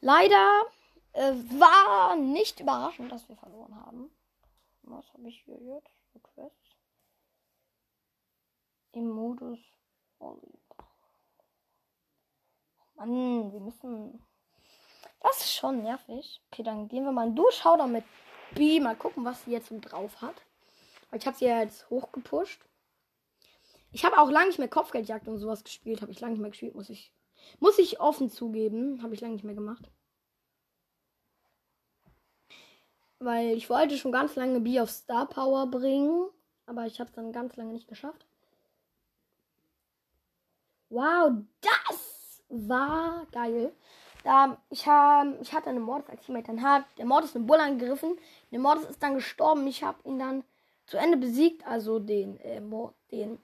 Leider 0.00 0.62
äh, 1.12 1.32
war 1.58 2.14
nicht 2.14 2.60
überraschend, 2.60 3.10
dass 3.10 3.28
wir 3.28 3.36
verloren 3.36 3.74
haben. 3.84 4.10
Was 4.82 5.12
habe 5.12 5.28
ich 5.28 5.42
hier 5.44 5.60
jetzt? 5.60 5.90
Im 8.92 9.08
Modus 9.08 9.58
Volleyball. 10.20 10.63
Mann, 12.96 13.52
wir 13.52 13.60
müssen. 13.60 14.22
Das 15.20 15.38
ist 15.38 15.54
schon 15.54 15.82
nervig. 15.82 16.42
Okay, 16.50 16.62
dann 16.62 16.88
gehen 16.88 17.04
wir 17.04 17.12
mal 17.12 17.28
in 17.28 17.36
Durchschau 17.36 17.86
mit 17.86 18.04
B. 18.54 18.80
Mal 18.80 18.96
gucken, 18.96 19.24
was 19.24 19.44
sie 19.44 19.52
jetzt 19.52 19.68
so 19.68 19.78
drauf 19.80 20.20
hat. 20.20 20.34
Ich 21.12 21.26
habe 21.26 21.36
sie 21.36 21.46
ja 21.46 21.60
jetzt 21.60 21.88
hochgepusht. 21.90 22.60
Ich 23.92 24.04
habe 24.04 24.18
auch 24.18 24.30
lange 24.30 24.48
nicht 24.48 24.58
mehr 24.58 24.68
Kopfgeldjagd 24.68 25.28
und 25.28 25.38
sowas 25.38 25.64
gespielt. 25.64 26.02
Habe 26.02 26.12
ich 26.12 26.20
lange 26.20 26.32
nicht 26.32 26.42
mehr 26.42 26.50
gespielt, 26.50 26.74
muss 26.74 26.90
ich. 26.90 27.12
Muss 27.60 27.78
ich 27.78 28.00
offen 28.00 28.30
zugeben. 28.30 29.02
Habe 29.02 29.14
ich 29.14 29.20
lange 29.20 29.34
nicht 29.34 29.44
mehr 29.44 29.54
gemacht. 29.54 29.90
Weil 33.18 33.56
ich 33.56 33.70
wollte 33.70 33.96
schon 33.96 34.12
ganz 34.12 34.34
lange 34.36 34.60
B 34.60 34.80
auf 34.80 34.90
Star 34.90 35.26
Power 35.26 35.66
bringen. 35.66 36.28
Aber 36.66 36.86
ich 36.86 37.00
habe 37.00 37.08
es 37.08 37.14
dann 37.14 37.32
ganz 37.32 37.56
lange 37.56 37.72
nicht 37.72 37.88
geschafft. 37.88 38.26
Wow, 40.90 41.32
das 41.60 42.13
war 42.68 43.26
geil. 43.32 43.72
Da, 44.22 44.56
ich, 44.70 44.86
hab, 44.86 45.26
ich 45.40 45.52
hatte 45.52 45.68
eine 45.68 45.80
Mordes 45.80 46.08
als 46.08 46.24
Teammate. 46.24 46.46
Dann 46.46 46.62
hat 46.62 46.84
der 46.96 47.04
Mordes 47.04 47.36
einen 47.36 47.46
Bull 47.46 47.58
angegriffen. 47.58 48.16
Der 48.50 48.58
Mordes 48.58 48.88
ist 48.88 49.02
dann 49.02 49.14
gestorben. 49.14 49.66
Ich 49.66 49.84
habe 49.84 49.98
ihn 50.04 50.18
dann 50.18 50.44
zu 50.86 50.96
Ende 50.96 51.18
besiegt. 51.18 51.66
Also 51.66 51.98
den, 51.98 52.40
äh, 52.40 52.62
den 53.10 53.38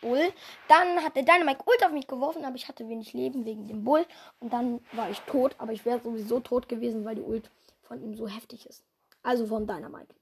Bull. 0.00 0.32
Dann 0.68 1.02
hat 1.04 1.14
der 1.14 1.22
Dynamite 1.22 1.64
Ult 1.66 1.84
auf 1.84 1.92
mich 1.92 2.08
geworfen, 2.08 2.44
aber 2.44 2.56
ich 2.56 2.68
hatte 2.68 2.88
wenig 2.88 3.12
Leben 3.12 3.44
wegen 3.44 3.68
dem 3.68 3.84
Bull. 3.84 4.04
Und 4.40 4.52
dann 4.52 4.80
war 4.92 5.08
ich 5.08 5.20
tot. 5.20 5.54
Aber 5.58 5.72
ich 5.72 5.84
wäre 5.84 6.00
sowieso 6.00 6.40
tot 6.40 6.68
gewesen, 6.68 7.04
weil 7.04 7.14
die 7.14 7.22
Ult 7.22 7.48
von 7.82 8.02
ihm 8.02 8.14
so 8.16 8.26
heftig 8.26 8.66
ist. 8.66 8.82
Also 9.22 9.46
von 9.46 9.66
Dynamite. 9.66 10.14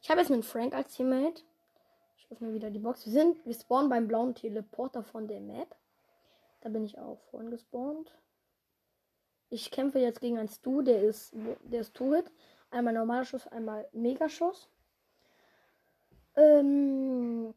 Ich 0.00 0.10
habe 0.10 0.20
jetzt 0.20 0.32
einen 0.32 0.42
Frank 0.42 0.74
als 0.74 0.94
Teammate. 0.94 1.42
Ich 2.16 2.32
öffne 2.32 2.54
wieder 2.54 2.70
die 2.70 2.78
Box. 2.78 3.04
Wir 3.04 3.12
sind, 3.12 3.44
wir 3.44 3.54
spawnen 3.54 3.90
beim 3.90 4.08
blauen 4.08 4.34
Teleporter 4.34 5.02
von 5.04 5.28
der 5.28 5.40
Map. 5.40 5.76
Da 6.62 6.68
bin 6.68 6.84
ich 6.84 6.98
auch 6.98 7.20
vorhin 7.30 7.50
gespawnt. 7.50 8.16
Ich 9.50 9.70
kämpfe 9.70 9.98
jetzt 9.98 10.20
gegen 10.20 10.38
einen 10.38 10.48
Stu, 10.48 10.80
der 10.80 11.02
ist, 11.02 11.34
der 11.64 11.82
ist 11.82 11.94
Two-Hit. 11.94 12.32
Einmal 12.70 12.94
normaler 12.94 13.24
Schuss, 13.24 13.46
einmal 13.48 13.86
Megaschuss. 13.92 14.70
Ähm, 16.36 17.52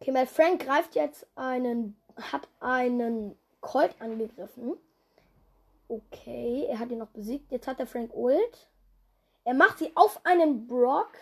okay, 0.00 0.12
mein 0.12 0.26
Frank 0.26 0.64
greift 0.64 0.94
jetzt 0.94 1.26
einen, 1.34 2.00
hat 2.16 2.48
einen 2.60 3.36
Colt 3.60 3.94
angegriffen. 4.00 4.78
Okay, 5.88 6.66
er 6.68 6.78
hat 6.78 6.90
ihn 6.90 6.98
noch 6.98 7.10
besiegt. 7.10 7.50
Jetzt 7.50 7.66
hat 7.66 7.78
der 7.78 7.86
Frank 7.86 8.14
Ult. 8.14 8.70
Er 9.44 9.54
macht 9.54 9.78
sie 9.78 9.92
auf 9.96 10.24
einen 10.24 10.66
Brock. 10.66 11.12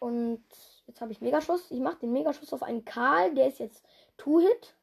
Und 0.00 0.44
jetzt 0.86 1.00
habe 1.00 1.12
ich 1.12 1.20
Megaschuss. 1.20 1.70
Ich 1.70 1.78
mache 1.78 1.98
den 2.00 2.12
Megaschuss 2.12 2.52
auf 2.52 2.62
einen 2.62 2.84
Karl. 2.84 3.34
Der 3.34 3.46
ist 3.46 3.60
jetzt 3.60 3.84
Two-Hit. 4.16 4.74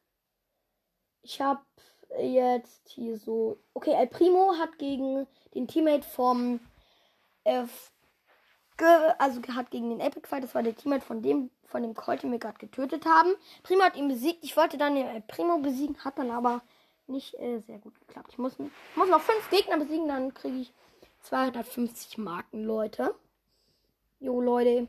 Ich 1.22 1.40
habe 1.40 1.60
jetzt 2.20 2.88
hier 2.88 3.18
so. 3.18 3.58
Okay, 3.74 3.92
El 3.92 4.06
Primo 4.06 4.54
hat 4.58 4.78
gegen 4.78 5.26
den 5.54 5.68
Teammate 5.68 6.06
vom. 6.06 6.60
Äh, 7.44 7.66
also 9.18 9.42
hat 9.54 9.72
gegen 9.72 9.90
den 9.90 10.00
Epic 10.00 10.28
Fight, 10.28 10.44
das 10.44 10.54
war 10.54 10.62
der 10.62 10.76
Teammate 10.76 11.04
von 11.04 11.20
dem, 11.20 11.50
von 11.64 11.82
dem 11.82 11.94
Colt, 11.94 12.22
den 12.22 12.30
wir 12.30 12.38
gerade 12.38 12.58
getötet 12.58 13.06
haben. 13.06 13.34
Primo 13.64 13.82
hat 13.82 13.96
ihn 13.96 14.06
besiegt. 14.06 14.44
Ich 14.44 14.56
wollte 14.56 14.78
dann 14.78 14.94
den 14.94 15.08
El 15.08 15.20
Primo 15.22 15.58
besiegen, 15.58 15.96
hat 16.04 16.18
dann 16.18 16.30
aber 16.30 16.62
nicht 17.08 17.34
äh, 17.38 17.58
sehr 17.58 17.78
gut 17.78 17.98
geklappt. 17.98 18.28
Ich 18.32 18.38
muss, 18.38 18.56
muss 18.58 19.08
noch 19.08 19.20
fünf 19.20 19.50
Gegner 19.50 19.78
besiegen, 19.78 20.08
dann 20.08 20.32
kriege 20.32 20.58
ich 20.58 20.72
250 21.22 22.18
Marken, 22.18 22.64
Leute. 22.64 23.14
Jo, 24.20 24.40
Leute. 24.40 24.88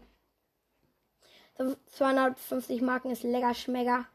250 1.88 2.82
Marken 2.82 3.12
ist 3.12 3.24
lecker 3.24 3.54
schmecker. 3.54 4.06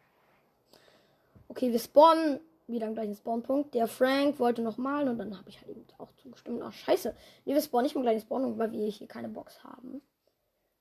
Okay, 1.54 1.70
wir 1.70 1.78
spawnen 1.78 2.40
wieder 2.66 2.88
am 2.88 2.94
gleichen 2.94 3.14
Spawnpunkt. 3.14 3.75
Der 3.75 3.87
Frank 3.87 4.40
wollte 4.40 4.61
noch 4.61 4.76
malen 4.76 5.08
und 5.08 5.18
dann 5.18 5.38
habe 5.38 5.49
ich 5.49 5.61
halt 5.61 5.68
eben 5.68 5.87
auch 5.99 6.11
zugestimmt. 6.16 6.61
Ach, 6.64 6.73
scheiße. 6.73 7.14
Nee, 7.44 7.54
wir 7.54 7.62
spawnen 7.62 7.84
nicht 7.84 7.94
im 7.94 8.02
gleichen 8.02 8.23
Spawnpunkt, 8.23 8.58
weil 8.58 8.73
wir 8.73 8.88
hier 8.88 9.06
keine 9.06 9.28
Box 9.28 9.62
haben. 9.62 10.02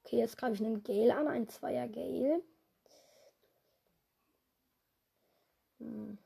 Okay, 0.03 0.17
jetzt 0.17 0.35
greife 0.35 0.55
ich 0.55 0.61
einen 0.61 0.81
Gale 0.81 1.15
an, 1.15 1.27
ein 1.27 1.47
Zweier 1.47 1.87
Gale. 1.87 2.41
Hm. 5.77 6.17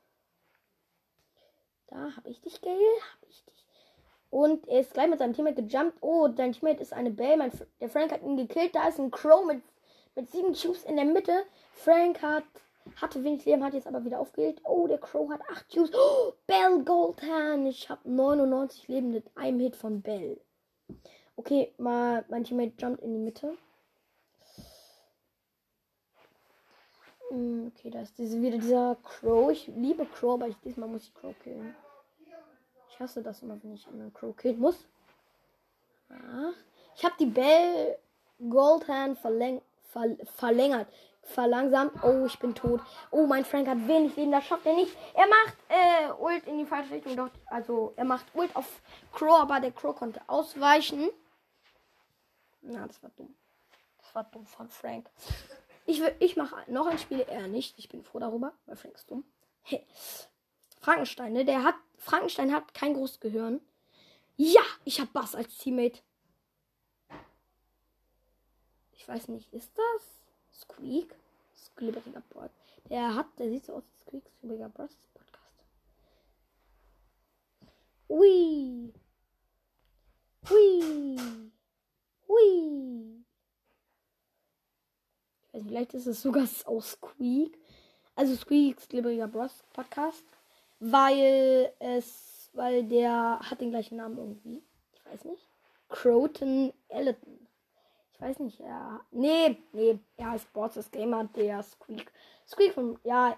Da 1.88 2.16
habe 2.16 2.30
ich 2.30 2.40
dich, 2.40 2.62
Gale. 2.62 2.78
Habe 2.78 3.26
ich 3.28 3.44
dich. 3.44 3.66
Und 4.30 4.66
er 4.66 4.80
ist 4.80 4.94
gleich 4.94 5.10
mit 5.10 5.18
seinem 5.18 5.34
Teammate 5.34 5.62
gejumpt. 5.62 5.98
Oh, 6.00 6.28
dein 6.28 6.52
Teammate 6.52 6.80
ist 6.80 6.94
eine 6.94 7.10
Bell. 7.10 7.36
Mein, 7.36 7.52
der 7.82 7.90
Frank 7.90 8.12
hat 8.12 8.22
ihn 8.22 8.38
gekillt. 8.38 8.74
Da 8.74 8.88
ist 8.88 8.98
ein 8.98 9.10
Crow 9.10 9.44
mit 9.44 9.60
mit 10.18 10.30
sieben 10.32 10.52
Cubes 10.52 10.84
in 10.84 10.96
der 10.96 11.04
Mitte. 11.04 11.44
Frank 11.72 12.20
hat, 12.22 12.44
hatte 12.96 13.24
wenig 13.24 13.44
Leben, 13.44 13.64
hat 13.64 13.74
jetzt 13.74 13.86
aber 13.86 14.04
wieder 14.04 14.20
aufgehört. 14.20 14.60
Oh, 14.64 14.86
der 14.86 14.98
Crow 14.98 15.30
hat 15.30 15.40
acht 15.50 15.68
Cubes. 15.72 15.90
Oh, 15.94 16.32
Bell 16.46 16.82
Goldhand. 16.84 17.66
Ich 17.68 17.88
habe 17.88 18.08
99 18.10 18.88
Leben 18.88 19.10
mit 19.10 19.24
einem 19.36 19.60
Hit 19.60 19.76
von 19.76 20.02
Bell. 20.02 20.40
Okay, 21.36 21.72
mal 21.78 22.24
mein 22.28 22.44
Teammate 22.44 22.72
jumpt 22.78 23.02
in 23.02 23.12
die 23.12 23.20
Mitte. 23.20 23.56
Hm, 27.28 27.72
okay, 27.74 27.90
da 27.90 28.00
ist 28.02 28.18
diese, 28.18 28.40
wieder 28.40 28.58
dieser 28.58 28.96
Crow. 29.02 29.50
Ich 29.50 29.66
liebe 29.68 30.06
Crow, 30.06 30.34
aber 30.34 30.48
ich, 30.48 30.56
diesmal 30.64 30.88
muss 30.88 31.04
ich 31.04 31.14
Crow 31.14 31.34
killen. 31.42 31.74
Ich 32.90 32.98
hasse 32.98 33.22
das 33.22 33.42
immer, 33.42 33.62
wenn 33.62 33.74
ich 33.74 33.86
einen 33.86 34.12
Crow 34.12 34.36
killen 34.36 34.58
muss. 34.58 34.86
Ja. 36.10 36.52
Ich 36.96 37.04
habe 37.04 37.14
die 37.20 37.26
Bell 37.26 37.98
Goldhand 38.48 39.18
verlängert 39.18 39.62
ver 39.88 40.16
verlängert. 40.36 40.88
Verlangsamt. 41.28 42.02
Oh, 42.02 42.24
ich 42.26 42.38
bin 42.38 42.54
tot. 42.54 42.80
Oh, 43.10 43.26
mein 43.26 43.44
Frank 43.44 43.68
hat 43.68 43.86
wenig 43.86 44.16
Leben. 44.16 44.32
Das 44.32 44.44
schafft 44.44 44.66
er 44.66 44.74
nicht. 44.74 44.96
Er 45.14 45.26
macht 45.28 45.56
äh, 45.68 46.12
Ult 46.20 46.46
in 46.46 46.58
die 46.58 46.66
falsche 46.66 46.94
Richtung. 46.94 47.16
Doch, 47.16 47.30
also, 47.46 47.92
er 47.96 48.04
macht 48.04 48.26
Ult 48.34 48.54
auf 48.56 48.80
Crow, 49.12 49.40
aber 49.40 49.60
der 49.60 49.72
Crow 49.72 49.94
konnte 49.94 50.20
ausweichen. 50.26 51.10
Na, 52.62 52.86
das 52.86 53.02
war 53.02 53.10
dumm. 53.16 53.34
Das 53.98 54.14
war 54.14 54.24
dumm 54.24 54.46
von 54.46 54.68
Frank. 54.68 55.10
Ich, 55.86 56.02
ich 56.18 56.36
mache 56.36 56.70
noch 56.70 56.86
ein 56.86 56.98
Spiel, 56.98 57.20
er 57.20 57.46
nicht. 57.46 57.78
Ich 57.78 57.88
bin 57.88 58.02
froh 58.02 58.18
darüber, 58.18 58.52
weil 58.66 58.76
Frank 58.76 58.94
ist 58.94 59.10
dumm. 59.10 59.24
Hey. 59.62 59.86
Frankenstein, 60.80 61.32
ne? 61.32 61.44
Der 61.44 61.62
hat. 61.62 61.74
Frankenstein 61.96 62.54
hat 62.54 62.74
kein 62.74 62.94
großes 62.94 63.20
Gehirn. 63.20 63.60
Ja, 64.36 64.62
ich 64.84 65.00
habe 65.00 65.10
Bass 65.12 65.34
als 65.34 65.58
Teammate. 65.58 66.00
Ich 68.92 69.06
weiß 69.06 69.28
nicht, 69.28 69.52
ist 69.52 69.72
das 69.76 70.18
Squeak? 70.58 71.14
Squeakiger 71.56 72.22
Bot. 72.30 72.50
Der 72.90 73.14
hat, 73.14 73.26
der 73.38 73.48
sieht 73.48 73.64
so 73.64 73.74
aus 73.74 73.84
wie 73.84 74.00
Squeak, 74.02 74.24
Squeakiger 74.38 74.68
Bros 74.68 74.96
Podcast. 75.14 75.64
Ui. 78.08 78.92
Ui. 80.50 81.18
Ui. 82.28 83.24
Ich 85.46 85.54
weiß 85.54 85.62
vielleicht 85.64 85.94
ist 85.94 86.06
es 86.06 86.22
sogar 86.22 86.48
aus 86.64 86.92
Squeak. 86.92 87.58
Also 88.16 88.34
Squeaks 88.34 88.88
Glibberiger 88.88 89.28
Bros 89.28 89.62
Podcast. 89.72 90.24
Weil 90.80 91.72
es, 91.78 92.50
weil 92.52 92.84
der 92.84 93.40
hat 93.40 93.60
den 93.60 93.70
gleichen 93.70 93.96
Namen 93.96 94.18
irgendwie. 94.18 94.62
Ich 94.94 95.04
weiß 95.04 95.24
nicht. 95.24 95.48
Croton 95.88 96.72
Elton. 96.88 97.37
Ich 98.18 98.24
weiß 98.24 98.40
nicht, 98.40 98.58
ja. 98.58 99.00
Nee, 99.12 99.62
nee, 99.72 100.00
er 100.16 100.30
heißt 100.32 100.52
Borzes 100.52 100.90
Gamer, 100.90 101.24
der 101.36 101.62
Squeak. 101.62 102.12
Squeak 102.48 102.74
von, 102.74 102.98
ja, 103.04 103.36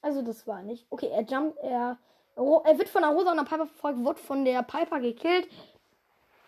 also 0.00 0.22
das 0.22 0.46
war 0.46 0.62
nicht. 0.62 0.86
Okay, 0.88 1.08
er 1.08 1.24
jumpt, 1.24 1.58
er, 1.58 1.98
er 2.36 2.78
wird 2.78 2.88
von 2.88 3.02
der 3.02 3.10
Rosa 3.10 3.32
und 3.32 3.36
der 3.36 3.44
Piper 3.44 3.66
verfolgt, 3.66 4.02
wird 4.02 4.18
von 4.18 4.46
der 4.46 4.62
Piper 4.62 5.00
gekillt. 5.00 5.46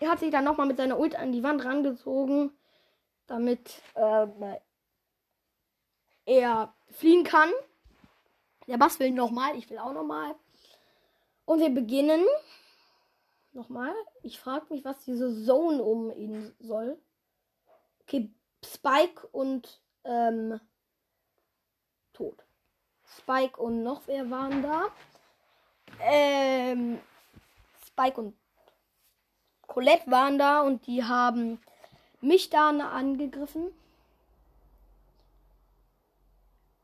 Er 0.00 0.10
hat 0.10 0.20
sich 0.20 0.30
dann 0.30 0.44
nochmal 0.44 0.66
mit 0.66 0.78
seiner 0.78 0.98
Ult 0.98 1.16
an 1.16 1.32
die 1.32 1.42
Wand 1.42 1.64
rangezogen, 1.66 2.50
damit 3.26 3.82
äh, 3.94 4.26
er 6.24 6.74
fliehen 6.92 7.24
kann. 7.24 7.50
Der 8.68 8.78
Bass 8.78 8.98
will 9.00 9.10
nochmal, 9.10 9.54
ich 9.56 9.68
will 9.68 9.78
auch 9.78 9.92
nochmal. 9.92 10.34
Und 11.44 11.60
wir 11.60 11.70
beginnen. 11.70 12.24
Nochmal. 13.52 13.94
Ich 14.22 14.40
frage 14.40 14.66
mich, 14.70 14.84
was 14.84 15.04
diese 15.04 15.44
Zone 15.44 15.82
um 15.82 16.10
ihn 16.10 16.54
soll. 16.58 16.98
Okay, 18.06 18.30
Spike 18.64 19.26
und 19.32 19.80
ähm, 20.04 20.60
tot. 22.12 22.44
Spike 23.18 23.60
und 23.60 23.82
noch 23.82 24.06
wer 24.06 24.30
waren 24.30 24.62
da? 24.62 24.84
Ähm, 26.00 27.00
Spike 27.84 28.20
und 28.20 28.36
Colette 29.62 30.08
waren 30.10 30.38
da 30.38 30.62
und 30.62 30.86
die 30.86 31.02
haben 31.02 31.60
mich 32.20 32.50
da 32.50 32.70
angegriffen. 32.70 33.72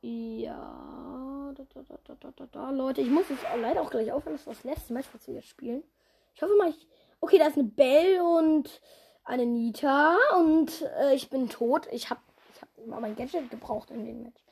Ja, 0.00 1.52
da, 1.54 1.64
da, 1.74 1.82
da, 2.04 2.14
da, 2.14 2.30
da, 2.32 2.46
da, 2.46 2.70
Leute, 2.70 3.00
ich 3.00 3.10
muss 3.10 3.28
jetzt 3.28 3.44
leider 3.60 3.82
auch 3.82 3.90
gleich 3.90 4.10
aufhören. 4.10 4.34
Das 4.34 4.46
ist 4.46 4.58
das 4.58 4.64
letzte 4.64 4.92
Match, 4.92 5.08
was 5.12 5.28
wir 5.28 5.34
jetzt 5.34 5.48
spielen. 5.48 5.84
Ich 6.34 6.42
hoffe 6.42 6.56
mal, 6.56 6.70
ich. 6.70 6.88
Okay, 7.20 7.38
da 7.38 7.46
ist 7.46 7.56
eine 7.56 7.68
Belle 7.68 8.24
und 8.24 8.80
eine 9.24 9.46
Nita 9.46 10.16
und 10.36 10.82
äh, 10.82 11.14
ich 11.14 11.30
bin 11.30 11.48
tot. 11.48 11.88
Ich 11.92 12.10
habe 12.10 12.20
ich 12.54 12.62
hab 12.62 12.68
immer 12.78 13.00
mein 13.00 13.16
Gadget 13.16 13.50
gebraucht 13.50 13.90
in 13.90 14.04
dem 14.04 14.22
Match. 14.22 14.42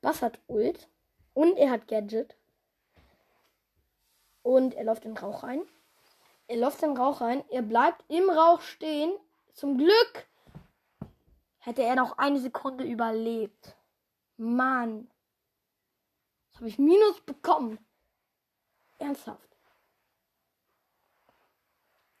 Bass 0.00 0.22
hat 0.22 0.38
Ult 0.46 0.88
und 1.34 1.56
er 1.56 1.70
hat 1.70 1.88
Gadget. 1.88 2.36
Und 4.42 4.74
er 4.74 4.84
läuft 4.84 5.04
in 5.04 5.14
den 5.14 5.22
Rauch 5.22 5.42
rein. 5.42 5.62
Er 6.46 6.56
läuft 6.56 6.82
in 6.82 6.90
den 6.90 6.96
Rauch 6.96 7.20
rein. 7.20 7.44
Er 7.50 7.62
bleibt 7.62 8.04
im 8.08 8.28
Rauch 8.30 8.60
stehen. 8.62 9.12
Zum 9.52 9.76
Glück 9.76 10.26
hätte 11.58 11.82
er 11.82 11.94
noch 11.94 12.18
eine 12.18 12.40
Sekunde 12.40 12.84
überlebt. 12.84 13.76
Mann. 14.36 15.10
Das 16.48 16.56
habe 16.56 16.68
ich 16.68 16.78
Minus 16.78 17.20
bekommen. 17.20 17.78
Ernsthaft. 18.98 19.56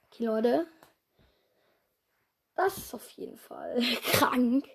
Okay, 0.06 0.26
Leute. 0.26 0.66
Das 2.60 2.76
ist 2.76 2.92
auf 2.92 3.08
jeden 3.12 3.38
Fall 3.38 3.80
krank. 4.02 4.68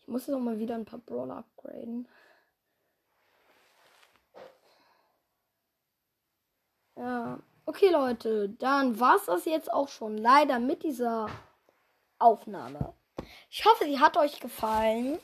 Ich 0.00 0.08
muss 0.08 0.26
jetzt 0.26 0.34
auch 0.34 0.40
mal 0.40 0.58
wieder 0.58 0.76
ein 0.76 0.86
paar 0.86 0.98
Brawler 1.00 1.36
upgraden. 1.36 2.08
Ja. 6.96 7.38
Okay, 7.66 7.90
Leute, 7.90 8.48
dann 8.48 8.98
war 8.98 9.16
es 9.16 9.26
das 9.26 9.44
jetzt 9.44 9.70
auch 9.70 9.88
schon 9.88 10.16
leider 10.16 10.58
mit 10.58 10.82
dieser 10.82 11.28
Aufnahme. 12.18 12.94
Ich 13.50 13.66
hoffe, 13.66 13.84
sie 13.84 14.00
hat 14.00 14.16
euch 14.16 14.40
gefallen. 14.40 15.18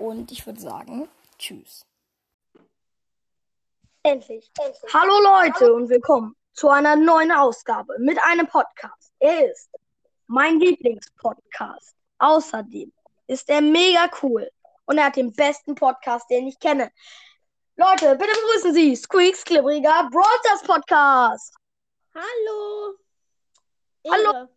Und 0.00 0.32
ich 0.32 0.44
würde 0.44 0.60
sagen, 0.60 1.08
tschüss. 1.38 1.86
Endlich, 4.02 4.50
endlich. 4.58 4.92
Hallo 4.92 5.20
Leute 5.20 5.72
und 5.72 5.88
willkommen 5.88 6.34
zu 6.56 6.70
einer 6.70 6.96
neuen 6.96 7.30
Ausgabe 7.30 7.94
mit 7.98 8.18
einem 8.24 8.46
Podcast. 8.46 9.12
Er 9.18 9.50
ist 9.50 9.68
mein 10.26 10.58
Lieblingspodcast. 10.58 11.94
Außerdem 12.18 12.92
ist 13.26 13.48
er 13.50 13.60
mega 13.60 14.08
cool 14.22 14.50
und 14.86 14.96
er 14.96 15.06
hat 15.06 15.16
den 15.16 15.32
besten 15.34 15.74
Podcast, 15.74 16.28
den 16.30 16.46
ich 16.46 16.58
kenne. 16.58 16.90
Leute, 17.76 18.16
bitte 18.16 18.32
begrüßen 18.32 18.72
Sie 18.72 18.96
Squeaks 18.96 19.44
Klibbriger 19.44 20.08
Broadcast 20.10 20.64
Podcast. 20.66 21.54
Hallo. 22.14 22.94
Hallo. 24.10 24.32
Ehre. 24.32 24.48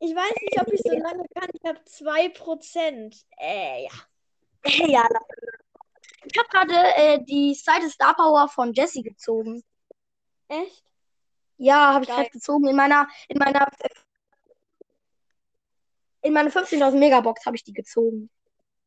Ich 0.00 0.14
weiß 0.14 0.34
nicht, 0.42 0.60
ob 0.60 0.70
ich 0.70 0.82
so 0.84 0.90
lange 0.90 1.24
kann. 1.34 1.48
Ich 1.54 1.64
habe 1.64 1.80
2%. 1.80 3.24
Äh, 3.38 3.84
ja. 3.84 3.90
Ja, 4.66 5.08
ich 6.24 6.38
habe 6.38 6.48
gerade 6.48 6.74
äh, 6.96 7.24
die 7.24 7.54
Seite 7.54 7.88
Star 7.88 8.14
Power 8.14 8.48
von 8.48 8.74
Jesse 8.74 9.02
gezogen. 9.02 9.62
Echt? 10.48 10.84
Ja, 11.56 11.94
habe 11.94 12.04
ich 12.04 12.10
gerade 12.10 12.30
gezogen. 12.30 12.66
In 12.68 12.76
meiner, 12.76 13.08
in 13.28 13.38
meiner, 13.38 13.68
in 16.22 16.32
meiner 16.32 16.50
15.000 16.50 16.98
Megabox 16.98 17.46
habe 17.46 17.56
ich 17.56 17.64
die 17.64 17.72
gezogen. 17.72 18.30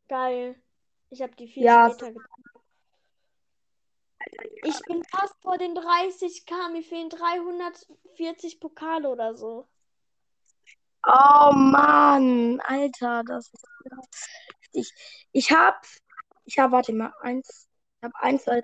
Geil. 0.07 0.61
Ich 1.09 1.21
habe 1.21 1.35
die 1.35 1.47
viel 1.47 1.63
Ja. 1.63 1.89
später 1.89 2.11
getan. 2.11 2.43
Ich 4.63 4.79
bin 4.85 5.03
fast 5.05 5.35
vor 5.41 5.57
den 5.57 5.73
30k. 5.77 6.69
Mir 6.71 6.83
fehlen 6.83 7.09
340 7.09 8.59
Pokale 8.59 9.09
oder 9.09 9.35
so. 9.35 9.67
Oh 11.05 11.53
Mann, 11.53 12.59
Alter, 12.61 13.23
das 13.23 13.47
ist 13.53 13.65
heftig. 14.61 14.93
Ich 15.31 15.51
habe, 15.51 15.77
ich 16.43 16.59
habe, 16.59 16.73
warte 16.73 16.91
mal, 16.91 17.13
eins, 17.21 17.69
ich 17.99 18.03
habe 18.03 18.13
eins, 18.19 18.43
zwei, 18.43 18.61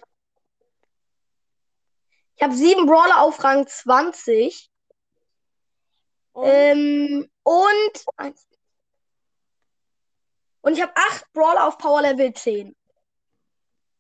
ich 2.44 2.50
habe 2.50 2.58
sieben 2.58 2.88
Brawler 2.88 3.22
auf 3.22 3.42
Rang 3.42 3.66
20 3.66 4.70
Und 6.34 6.46
ähm, 6.46 7.32
und 7.44 8.06
eins, 8.18 8.46
und 10.60 10.74
ich 10.74 10.82
habe 10.82 10.92
acht 10.94 11.32
Brawler 11.32 11.66
auf 11.66 11.78
Power 11.78 12.02
Level 12.02 12.34
10. 12.34 12.76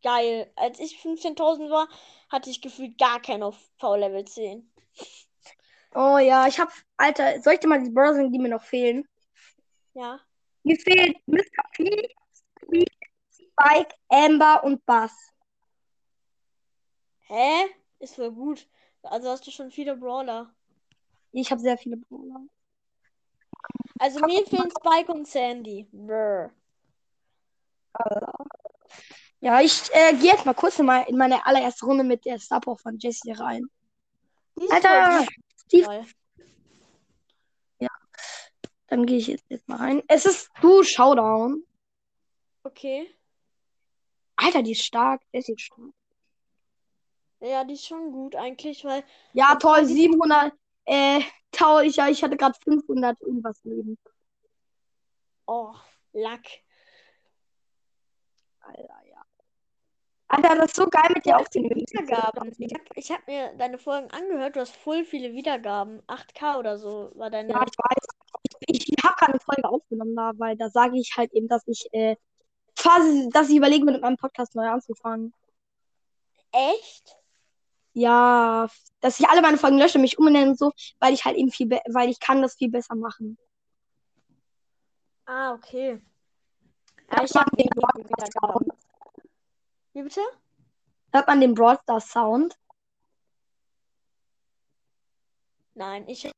geil. 0.02 0.52
Als 0.58 0.82
ich 0.82 0.98
15.000 0.98 1.70
war, 1.70 1.88
hatte 2.28 2.50
ich 2.50 2.62
gefühlt 2.62 2.98
gar 2.98 3.22
keinen 3.22 3.44
auf 3.44 3.58
V-Level 3.78 4.26
10. 4.26 4.70
Oh 5.96 6.18
ja, 6.18 6.46
ich 6.46 6.60
habe, 6.60 6.72
Alter, 6.98 7.42
soll 7.42 7.54
ich 7.54 7.60
dir 7.62 7.70
mal 7.70 7.82
die 7.82 7.92
Brawler 7.92 8.16
sagen, 8.16 8.32
die 8.34 8.40
mir 8.40 8.50
noch 8.50 8.64
fehlen? 8.64 9.08
Ja. 9.94 10.20
Mir 10.64 10.78
fehlt 10.78 11.16
Mr. 11.28 11.64
P, 11.72 12.14
Spike, 13.32 13.96
Amber 14.10 14.66
und 14.66 14.86
Bass. 14.86 15.14
Hä? 17.22 17.83
Ist 18.04 18.16
voll 18.16 18.32
gut. 18.32 18.68
Also 19.02 19.30
hast 19.30 19.48
du 19.48 19.52
schon 19.52 19.72
viele 19.72 19.96
Brawler. 19.96 20.54
Ich 21.32 21.50
habe 21.52 21.62
sehr 21.62 21.78
viele 21.78 21.96
Brawler. 21.96 22.42
Also 23.98 24.20
mir 24.26 24.46
fehlen 24.46 24.70
Spike 24.78 25.10
und 25.10 25.26
Sandy. 25.26 25.88
Brr. 25.90 26.52
Ja, 29.40 29.62
ich 29.62 29.90
äh, 29.94 30.16
gehe 30.16 30.34
jetzt 30.34 30.46
mal 30.46 30.54
kurz 30.54 30.80
in, 30.80 30.86
mal 30.86 31.04
in 31.04 31.16
meine 31.16 31.46
allererste 31.46 31.86
Runde 31.86 32.04
mit 32.04 32.26
der 32.26 32.40
Star 32.40 32.62
von 32.62 32.98
Jesse 32.98 33.40
rein. 33.40 33.64
Alter, 34.70 35.26
Steve, 35.66 35.86
toll. 35.86 36.06
dann 38.88 39.06
gehe 39.06 39.18
ich 39.18 39.28
jetzt, 39.28 39.46
jetzt 39.48 39.70
mal 39.70 39.78
rein. 39.78 40.04
Es 40.10 40.26
ist 40.26 40.50
du 40.60 40.84
Showdown. 40.84 41.64
Okay. 42.66 43.10
Alter, 44.36 44.62
die 44.62 44.74
ist 44.74 44.84
stark. 44.84 45.22
Jesse 45.32 45.54
ist 45.54 45.62
stark. 45.62 45.94
Ja, 47.44 47.64
die 47.66 47.74
ist 47.74 47.86
schon 47.86 48.12
gut 48.12 48.36
eigentlich, 48.36 48.86
weil 48.86 49.04
Ja, 49.34 49.56
toll, 49.56 49.76
kann 49.80 49.88
die- 49.88 49.94
700. 49.96 50.54
Äh, 50.86 51.22
toll, 51.52 51.84
ich, 51.86 51.98
ja, 51.98 52.08
ich 52.08 52.24
hatte 52.24 52.38
gerade 52.38 52.58
500 52.64 53.20
irgendwas 53.22 53.62
Leben. 53.64 53.98
Oh, 55.46 55.74
Lack. 56.14 56.42
Alter, 58.62 59.02
ja. 59.10 59.22
Alter, 60.30 60.56
das 60.56 60.66
ist 60.68 60.76
so 60.78 60.88
geil 60.88 61.12
mit 61.14 61.26
dir 61.26 61.38
aufzunehmen. 61.38 61.82
Wiedergaben. 61.82 62.52
Ich 62.58 62.74
habe 62.74 62.84
ich 62.96 63.12
hab 63.12 63.28
mir 63.28 63.54
deine 63.58 63.78
Folgen 63.78 64.10
angehört. 64.12 64.56
Du 64.56 64.62
hast 64.62 64.76
voll 64.76 65.04
viele 65.04 65.34
Wiedergaben. 65.34 66.02
8K 66.08 66.58
oder 66.60 66.78
so 66.78 67.12
war 67.16 67.30
deine. 67.30 67.52
Ja, 67.52 67.62
ich 67.64 67.78
weiß. 67.78 68.08
Ich, 68.68 68.90
ich 68.90 69.04
habe 69.04 69.16
gerade 69.16 69.34
eine 69.34 69.40
Folge 69.42 69.68
aufgenommen 69.70 70.16
da, 70.16 70.32
weil 70.38 70.56
da 70.56 70.70
sage 70.70 70.98
ich 70.98 71.14
halt 71.18 71.34
eben, 71.34 71.48
dass 71.50 71.68
ich 71.68 71.88
äh, 71.92 72.16
quasi, 72.78 73.30
dass 73.34 73.50
ich 73.50 73.58
überlege, 73.58 73.84
mit 73.86 74.02
meinem 74.02 74.18
Podcast 74.18 74.56
neu 74.56 74.68
anzufangen. 74.68 75.34
Echt? 76.52 77.18
Ja, 77.94 78.68
dass 79.02 79.20
ich 79.20 79.30
alle 79.30 79.42
meine 79.42 79.58
Folgen 79.58 79.78
lösche, 79.78 80.00
mich 80.00 80.18
umbenennen 80.18 80.50
und 80.50 80.60
so, 80.60 80.72
weil 81.00 81.14
ich 81.14 81.26
halt 81.26 81.38
eben 81.38 81.52
viel, 81.52 81.70
weil 81.70 82.10
ich 82.10 82.20
kann 82.20 82.42
das 82.42 82.56
viel 82.56 82.70
besser 82.70 82.96
machen. 82.96 83.38
Ah, 85.26 85.54
okay. 85.54 86.02
Ja, 87.12 87.24
ich 87.24 87.36
habe 87.36 87.56
den 87.56 87.70
Broadcast 87.70 88.10
Wiedergaben. 88.10 88.68
Wie 89.94 90.02
bitte? 90.02 90.22
Hört 91.12 91.28
man 91.28 91.40
den 91.40 91.54
Brawl 91.54 91.78
Stars 91.84 92.10
Sound? 92.10 92.58
Nein, 95.76 96.08
ich. 96.08 96.32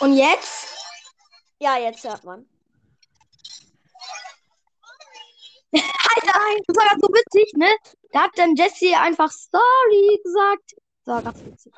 Und 0.00 0.16
jetzt? 0.16 0.76
Ja, 1.58 1.76
jetzt 1.78 2.04
hört 2.04 2.24
man. 2.24 2.48
Alter, 6.34 6.62
das 6.66 6.76
war 6.76 6.98
so 7.00 7.08
witzig, 7.08 7.52
ne? 7.54 7.68
Da 8.12 8.24
hat 8.24 8.32
dann 8.36 8.54
Jesse 8.56 8.96
einfach 8.96 9.30
Sorry 9.30 10.20
gesagt. 10.22 10.76
Das 11.04 11.14
war 11.14 11.22
ganz 11.22 11.44
witzig. 11.44 11.72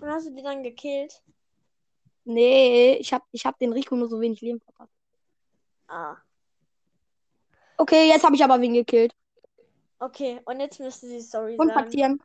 Und 0.00 0.08
hast 0.08 0.26
du 0.26 0.30
die 0.34 0.42
dann 0.42 0.62
gekillt? 0.62 1.22
Nee, 2.24 2.94
ich 2.94 3.12
hab, 3.12 3.24
ich 3.32 3.46
hab 3.46 3.58
den 3.58 3.72
Rico 3.72 3.96
nur 3.96 4.08
so 4.08 4.20
wenig 4.20 4.40
Leben 4.40 4.60
verpasst. 4.60 4.92
Ah. 5.88 6.16
Okay, 7.76 8.08
jetzt 8.08 8.24
habe 8.24 8.36
ich 8.36 8.44
aber 8.44 8.60
wen 8.60 8.74
gekillt. 8.74 9.14
Okay, 9.98 10.40
und 10.44 10.60
jetzt 10.60 10.80
müsste 10.80 11.06
sie 11.06 11.20
sorry 11.20 11.56
Hund 11.56 11.70
sagen. 11.70 11.80
platzieren. 11.80 12.22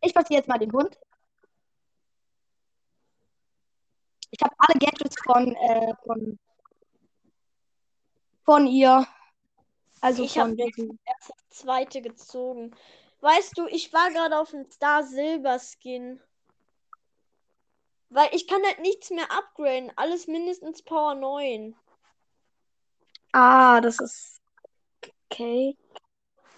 Ich 0.00 0.12
platziere 0.12 0.40
jetzt 0.40 0.48
mal 0.48 0.58
den 0.58 0.72
Hund. 0.72 0.98
Ich 4.30 4.40
habe 4.42 4.54
alle 4.58 4.78
Gadgets 4.78 5.16
von, 5.22 5.54
äh, 5.54 5.94
von, 6.04 6.38
von 8.44 8.66
ihr. 8.66 9.06
Also 10.06 10.22
Ich 10.22 10.34
von 10.34 10.52
hab 10.52 10.58
Jessie. 10.58 10.96
erst 11.04 11.30
das 11.30 11.48
zweite 11.58 12.00
gezogen. 12.00 12.74
Weißt 13.22 13.58
du, 13.58 13.66
ich 13.66 13.92
war 13.92 14.08
gerade 14.10 14.38
auf 14.38 14.50
dem 14.50 14.70
Star 14.70 15.02
Silber 15.02 15.58
Skin. 15.58 16.20
Weil 18.08 18.28
ich 18.32 18.46
kann 18.46 18.62
halt 18.64 18.78
nichts 18.78 19.10
mehr 19.10 19.30
upgraden. 19.32 19.90
Alles 19.96 20.28
mindestens 20.28 20.82
Power 20.82 21.16
9. 21.16 21.74
Ah, 23.32 23.80
das 23.80 23.98
ist 24.00 24.40
okay. 25.28 25.76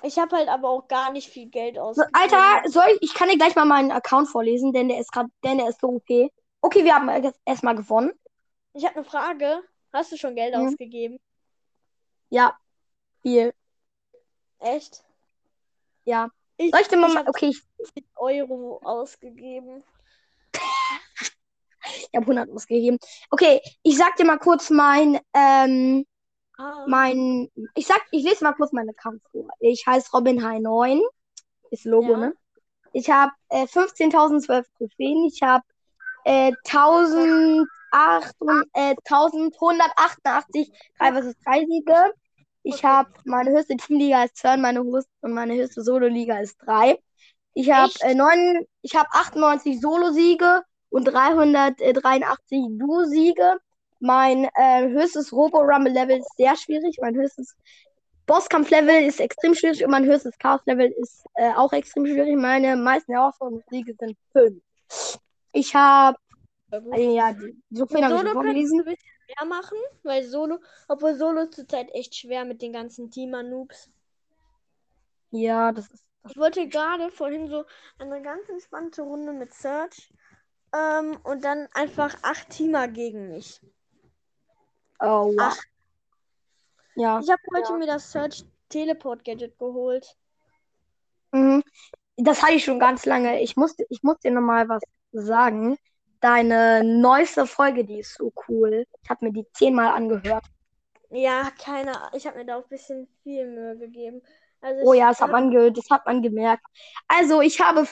Ich 0.02 0.18
habe 0.18 0.36
halt 0.36 0.48
aber 0.48 0.68
auch 0.68 0.86
gar 0.86 1.10
nicht 1.10 1.30
viel 1.30 1.48
Geld 1.48 1.78
ausgegeben. 1.78 2.14
Alter, 2.14 2.68
soll 2.68 2.84
ich, 3.00 3.10
ich 3.10 3.14
kann 3.14 3.30
dir 3.30 3.38
gleich 3.38 3.56
mal 3.56 3.64
meinen 3.64 3.92
Account 3.92 4.28
vorlesen, 4.28 4.74
denn 4.74 4.90
der 4.90 5.00
ist 5.00 5.10
gerade, 5.10 5.30
denn 5.42 5.56
der 5.56 5.70
ist 5.70 5.80
so 5.80 5.88
okay. 5.88 6.30
Okay, 6.60 6.84
wir 6.84 6.94
haben 6.94 7.08
erstmal 7.46 7.74
gewonnen. 7.76 8.12
Ich 8.74 8.84
habe 8.84 8.96
eine 8.96 9.04
Frage. 9.04 9.62
Hast 9.90 10.12
du 10.12 10.18
schon 10.18 10.34
Geld 10.34 10.54
Mhm. 10.54 10.66
ausgegeben? 10.66 11.18
Ja, 12.28 12.54
viel. 13.22 13.52
Echt? 14.60 15.04
Ja. 16.04 16.30
Ich, 16.56 16.70
Soll 16.72 16.80
ich 16.80 16.88
dir 16.88 16.96
mal, 16.96 17.08
mal 17.08 17.18
habe 17.18 17.28
okay, 17.28 17.50
ich, 17.50 17.62
Euro 18.16 18.80
ausgegeben. 18.82 19.84
ich 20.52 22.10
habe 22.16 22.24
100 22.26 22.50
ausgegeben. 22.50 22.98
Okay, 23.30 23.60
ich 23.82 23.96
sag 23.96 24.16
dir 24.16 24.24
mal 24.24 24.38
kurz 24.38 24.70
mein, 24.70 25.20
ähm, 25.34 26.04
Ah. 26.60 26.84
mein, 26.88 27.48
ich 27.76 27.86
sag, 27.86 28.00
ich 28.10 28.24
lese 28.24 28.42
mal 28.42 28.52
kurz 28.54 28.72
meinen 28.72 28.90
Account 28.90 29.22
vor. 29.30 29.48
Ich 29.60 29.86
heiße 29.86 30.10
Robin 30.12 30.42
High 30.44 30.60
9. 30.60 31.00
Ist 31.70 31.84
Logo, 31.84 32.10
Ja. 32.12 32.16
ne? 32.16 32.34
Ich 32.92 33.08
habe 33.10 33.30
äh, 33.50 33.62
15.012 33.66 34.64
Trophäen. 34.76 35.24
Ich 35.26 35.40
habe 35.40 35.62
äh, 36.24 36.52
1008 36.66 38.34
und, 38.40 38.64
äh, 38.72 38.96
1188 39.04 40.72
3 40.98 41.12
vs 41.22 41.34
3 41.44 41.64
Siege. 41.66 42.12
Ich 42.70 42.84
habe 42.84 43.08
meine 43.24 43.50
höchste 43.50 43.78
Teamliga 43.78 44.24
ist 44.24 44.36
2 44.36 44.58
meine 44.58 44.82
höchste, 44.82 45.10
und 45.22 45.32
meine 45.32 45.54
höchste 45.54 45.80
Solo-Liga 45.80 46.38
ist 46.40 46.58
3. 46.66 46.98
Ich 47.54 47.70
habe 47.70 47.92
äh, 48.00 48.14
neun, 48.14 48.66
ich 48.82 48.94
habe 48.94 49.08
98 49.10 49.80
Solo-Siege 49.80 50.62
und 50.90 51.04
383 51.04 52.60
Duo-Siege. 52.78 53.56
Mein 54.00 54.50
äh, 54.54 54.86
höchstes 54.86 55.32
Robo-Rumble-Level 55.32 56.18
ist 56.18 56.36
sehr 56.36 56.54
schwierig. 56.56 56.98
Mein 57.00 57.14
höchstes 57.14 57.56
Bosskampf-Level 58.26 59.02
ist 59.06 59.20
extrem 59.20 59.54
schwierig 59.54 59.82
und 59.82 59.90
mein 59.90 60.04
höchstes 60.04 60.36
Chaos-Level 60.38 60.94
ist 61.00 61.24
äh, 61.36 61.52
auch 61.54 61.72
extrem 61.72 62.04
schwierig. 62.04 62.36
Meine 62.36 62.76
meisten 62.76 63.14
Herausforderungssiege 63.14 63.94
sind 63.98 64.14
5. 64.32 65.18
Ich 65.54 65.74
habe, 65.74 66.18
Ja, 66.70 66.78
äh, 66.92 67.14
ja, 67.14 67.32
die 67.32 67.56
Trophäen 67.74 68.00
Mit 68.00 68.10
habe 68.10 68.26
ich 68.26 68.32
vorgelesen. 68.32 68.80
ein 68.80 68.84
bisschen 68.84 69.08
mehr 69.26 69.46
machen, 69.46 69.78
weil 70.02 70.24
Solo, 70.24 70.58
obwohl 70.88 71.14
Solo 71.16 71.42
ist 71.42 71.54
zurzeit 71.54 71.90
echt 71.94 72.14
schwer 72.14 72.44
mit 72.44 72.60
den 72.62 72.72
ganzen 72.72 73.10
Teamer-Noobs. 73.10 73.90
Ja, 75.30 75.72
das 75.72 75.88
ist. 75.90 76.04
Ich 76.28 76.36
wollte 76.36 76.68
gerade 76.68 77.10
vorhin 77.10 77.48
so 77.48 77.64
eine 77.98 78.20
ganz 78.20 78.48
entspannte 78.48 79.02
Runde 79.02 79.32
mit 79.32 79.54
Search 79.54 80.12
ähm, 80.74 81.18
und 81.22 81.44
dann 81.44 81.68
einfach 81.72 82.14
acht 82.22 82.50
Teamer 82.50 82.88
gegen 82.88 83.30
mich. 83.30 83.60
Oh, 85.00 85.32
wow. 85.32 85.34
Ach. 85.38 85.58
Ja. 86.96 87.20
Ich 87.20 87.30
habe 87.30 87.40
heute 87.54 87.74
mir 87.74 87.86
das 87.86 88.10
Search 88.10 88.44
Teleport 88.68 89.24
Gadget 89.24 89.58
geholt. 89.58 90.16
Mhm. 91.32 91.62
Das 92.16 92.42
hatte 92.42 92.54
ich 92.54 92.64
schon 92.64 92.80
ganz 92.80 93.06
lange. 93.06 93.40
Ich 93.40 93.56
muss, 93.56 93.76
ich 93.88 94.02
muss 94.02 94.18
dir 94.18 94.32
nochmal 94.32 94.68
was 94.68 94.82
sagen. 95.12 95.78
Deine 96.20 96.82
neueste 96.84 97.46
Folge, 97.46 97.84
die 97.84 98.00
ist 98.00 98.14
so 98.14 98.32
cool. 98.48 98.86
Ich 99.02 99.10
habe 99.10 99.26
mir 99.26 99.32
die 99.32 99.46
zehnmal 99.52 99.88
angehört. 99.88 100.44
Ja, 101.10 101.50
keine 101.62 101.96
Ahnung. 101.96 102.10
Ich 102.14 102.26
habe 102.26 102.38
mir 102.38 102.44
da 102.44 102.56
auch 102.56 102.64
ein 102.64 102.68
bisschen 102.68 103.08
viel 103.22 103.46
Mühe 103.46 103.78
gegeben. 103.78 104.22
Also 104.60 104.82
Oh 104.84 104.92
ich 104.92 104.98
ja, 105.00 105.08
das 105.08 105.20
hat 105.20 105.30
man, 105.30 105.50
ge 105.50 105.70
das 105.70 105.88
hat 105.90 106.04
man 106.06 106.22
gemerkt. 106.22 106.64
Also, 107.06 107.40
ich 107.40 107.60
habe. 107.60 107.86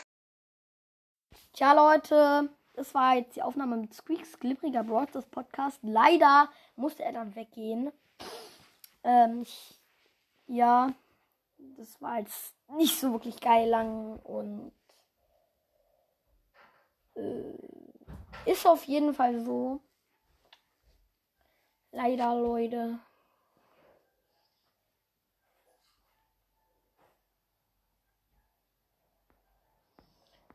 Tja, 1.52 1.72
Leute, 1.72 2.50
das 2.74 2.92
war 2.94 3.14
jetzt 3.14 3.36
die 3.36 3.42
Aufnahme 3.42 3.76
mit 3.76 3.94
Squeaks 3.94 4.38
glibbriger 4.38 4.82
Broadcast 4.84 5.30
Podcast. 5.30 5.78
Leider 5.82 6.50
musste 6.74 7.04
er 7.04 7.12
dann 7.12 7.34
weggehen. 7.34 7.92
Ähm, 9.04 9.42
ich, 9.42 9.80
ja, 10.46 10.92
das 11.78 12.00
war 12.02 12.18
jetzt 12.18 12.54
nicht 12.76 12.98
so 12.98 13.12
wirklich 13.12 13.40
geil 13.40 13.68
lang 13.68 14.18
und 14.18 14.72
äh, 17.14 17.22
ist 18.44 18.66
auf 18.66 18.84
jeden 18.84 19.14
Fall 19.14 19.40
so. 19.40 19.80
Leider, 21.92 22.34
Leute. 22.34 22.98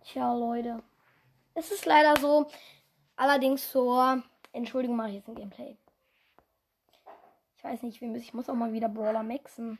Tja, 0.04 0.34
Leute. 0.34 0.84
Es 1.54 1.72
ist 1.72 1.86
leider 1.86 2.20
so. 2.20 2.48
Allerdings 3.16 3.72
zur 3.72 4.24
Entschuldigung, 4.54 4.98
mache 4.98 5.10
ich 5.10 5.16
jetzt 5.16 5.28
ein 5.30 5.36
Gameplay. 5.36 5.78
Ich 7.56 7.64
weiß 7.64 7.84
nicht, 7.84 8.02
wie 8.02 8.08
muss 8.08 8.22
ich 8.22 8.34
muss 8.34 8.50
auch 8.50 8.56
mal 8.56 8.74
wieder 8.74 8.90
Brawler 8.90 9.24
maxen. 9.24 9.80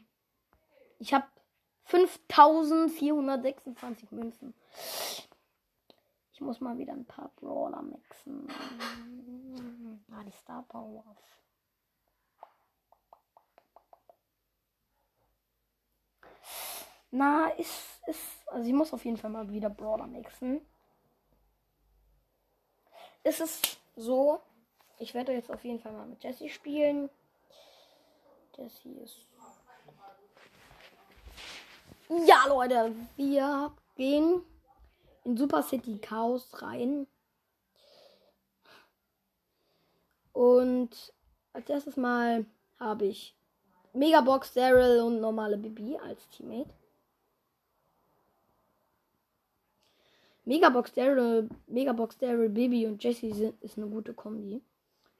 Ich 1.00 1.14
habe 1.14 1.26
5426 1.86 4.12
Münzen. 4.12 4.54
Ich 6.42 6.48
muss 6.48 6.60
mal 6.60 6.76
wieder 6.76 6.94
ein 6.94 7.06
paar 7.06 7.30
Brawler 7.36 7.84
maxen. 7.84 8.48
Ah, 10.12 10.24
die 10.24 10.32
Star 10.32 10.64
Powers. 10.64 11.20
Na, 17.12 17.50
ist, 17.50 18.02
ist, 18.08 18.48
also 18.48 18.68
ich 18.68 18.74
muss 18.74 18.92
auf 18.92 19.06
jeden 19.06 19.18
Fall 19.18 19.30
mal 19.30 19.52
wieder 19.52 19.70
Brawler 19.70 20.08
maxen. 20.08 20.66
Ist 23.24 23.42
es 23.42 23.62
so, 23.96 24.42
ich 24.98 25.14
werde 25.14 25.34
jetzt 25.34 25.52
auf 25.52 25.64
jeden 25.64 25.80
Fall 25.80 25.92
mal 25.92 26.08
mit 26.08 26.24
Jesse 26.24 26.50
spielen. 26.50 27.12
Jesse 28.58 28.90
ist. 28.90 29.28
Ja, 32.26 32.48
Leute, 32.48 32.96
wir 33.16 33.72
gehen 33.96 34.42
in 35.24 35.38
Super 35.38 35.64
City 35.64 35.98
Chaos 36.00 36.62
rein. 36.62 37.08
Und 40.34 41.14
als 41.54 41.70
erstes 41.70 41.98
Mal 41.98 42.46
habe 42.80 43.06
ich 43.06 43.36
Megabox, 43.94 44.54
Daryl 44.54 45.02
und 45.02 45.20
normale 45.20 45.58
Bibi 45.58 45.98
als 45.98 46.28
Teammate. 46.30 46.70
Megabox 50.46 50.94
Daryl, 50.94 51.50
Megabox 51.68 52.18
Daryl, 52.18 52.50
Bibi 52.50 52.88
und 52.88 53.04
Jessie 53.04 53.34
sind, 53.34 53.62
ist 53.62 53.78
eine 53.78 53.88
gute 53.88 54.14
Kombi. 54.14 54.62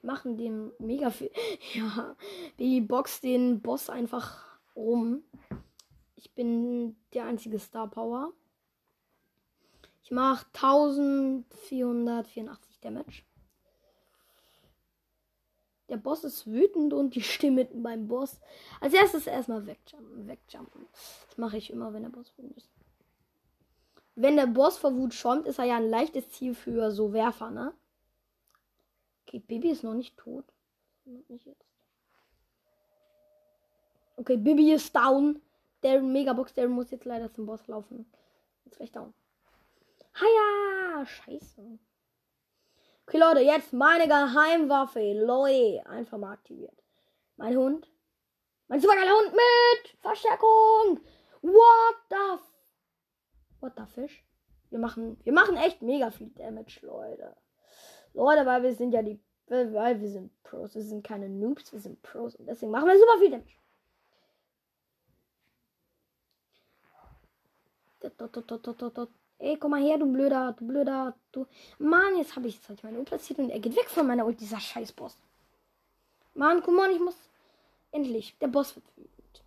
Machen 0.02 0.38
dem 0.38 0.72
mega 0.80 1.10
viel. 1.12 1.32
Ja, 1.74 2.16
Bibi 2.58 2.82
boxt 2.82 3.24
den 3.24 3.62
Boss 3.62 3.90
einfach 3.90 4.46
rum. 4.76 5.24
Ich 6.16 6.34
bin 6.34 6.96
der 7.14 7.26
einzige 7.26 7.60
Star 7.60 7.88
Power. 7.88 8.34
Ich 10.12 10.16
mache 10.16 10.46
1484 10.52 12.80
Damage. 12.82 13.24
Der 15.88 15.96
Boss 15.96 16.26
ist 16.26 16.48
wütend 16.48 16.94
und 16.94 17.16
die 17.16 17.24
mitten 17.50 17.82
beim 17.84 18.10
Boss. 18.10 18.42
Als 18.82 18.94
erstes 18.94 19.26
erstmal 19.26 19.66
wegjumpen. 19.66 20.28
wegjumpen. 20.28 20.86
Das 21.28 21.38
mache 21.38 21.56
ich 21.56 21.72
immer, 21.72 21.94
wenn 21.94 22.04
der 22.04 22.10
Boss 22.10 22.34
wütend 22.36 22.58
ist. 22.58 22.70
Wenn 24.16 24.36
der 24.36 24.48
Boss 24.48 24.78
vor 24.78 24.94
Wut 24.98 25.14
schäumt, 25.14 25.48
ist 25.48 25.60
er 25.60 25.66
ja 25.66 25.78
ein 25.78 25.90
leichtes 25.90 26.30
Ziel 26.30 26.56
für 26.56 26.92
so 26.92 27.14
Werfer, 27.14 27.50
ne? 27.50 27.74
Okay, 29.26 29.40
Bibi 29.40 29.70
ist 29.70 29.86
noch 29.86 29.94
nicht 29.94 30.18
tot. 30.18 30.44
Okay, 34.18 34.36
Bibi 34.36 34.74
ist 34.74 34.94
down. 34.94 35.42
Der 35.84 36.02
Megabox, 36.02 36.54
der 36.54 36.68
muss 36.68 36.92
jetzt 36.92 37.06
leider 37.06 37.32
zum 37.32 37.46
Boss 37.46 37.66
laufen. 37.68 38.12
Jetzt 38.66 38.76
gleich 38.76 38.92
down. 38.92 39.14
Haja! 40.14 41.06
Scheiße. 41.06 41.80
Okay, 43.08 43.18
Leute, 43.18 43.40
jetzt 43.42 43.74
meine 43.74 44.08
Geheimwaffe. 44.08 45.14
Leute, 45.14 45.86
einfach 45.88 46.18
mal 46.18 46.34
aktiviert. 46.34 46.84
Mein 47.38 47.58
Hund. 47.58 47.92
Mein 48.68 48.80
supergeiler 48.80 49.12
Hund 49.12 49.34
mit 49.34 49.98
Verstärkung. 50.00 51.00
What 51.42 51.96
the 52.10 52.52
What 53.62 53.74
the 53.78 53.86
fish? 53.86 54.26
Wir 54.70 54.80
machen, 54.80 55.20
wir 55.24 55.34
machen 55.34 55.56
echt 55.56 55.82
mega 55.82 56.10
viel 56.12 56.30
Damage, 56.32 56.80
Leute. 56.82 57.36
Leute, 58.14 58.46
weil 58.46 58.64
wir 58.64 58.74
sind 58.74 58.92
ja 58.92 59.02
die, 59.04 59.22
weil 59.48 60.02
wir 60.02 60.10
sind 60.10 60.32
Pros. 60.44 60.76
Wir 60.76 60.82
sind 60.82 61.06
keine 61.06 61.30
Noobs, 61.30 61.72
wir 61.72 61.80
sind 61.80 62.02
Pros. 62.02 62.36
Und 62.36 62.48
deswegen 62.48 62.72
machen 62.72 62.88
wir 62.88 62.98
super 62.98 63.20
viel 63.20 63.32
Damage. 63.32 63.56
Ey, 69.42 69.58
komm 69.58 69.72
mal 69.72 69.82
her, 69.82 69.98
du 69.98 70.06
blöder, 70.06 70.54
du 70.54 70.68
blöder, 70.68 71.16
du. 71.32 71.48
Mann, 71.80 72.16
jetzt 72.16 72.36
habe 72.36 72.48
ich, 72.48 72.56
jetzt 72.58 72.70
hab 72.70 72.76
ich 72.76 72.84
meine 72.84 73.00
Ult 73.00 73.08
platziert 73.08 73.40
und 73.40 73.50
er 73.50 73.60
geht 73.60 73.76
weg 73.76 73.90
von 73.90 74.06
meiner 74.06 74.24
Ult, 74.24 74.40
dieser 74.40 74.60
scheiß 74.60 74.92
Boss. 74.92 75.18
Mann, 76.36 76.62
komm 76.62 76.78
on, 76.78 76.92
ich 76.92 77.00
muss. 77.00 77.18
Endlich, 77.92 78.38
der 78.38 78.50
Boss 78.50 78.76
wird 78.76 78.86
wütend. 78.96 79.44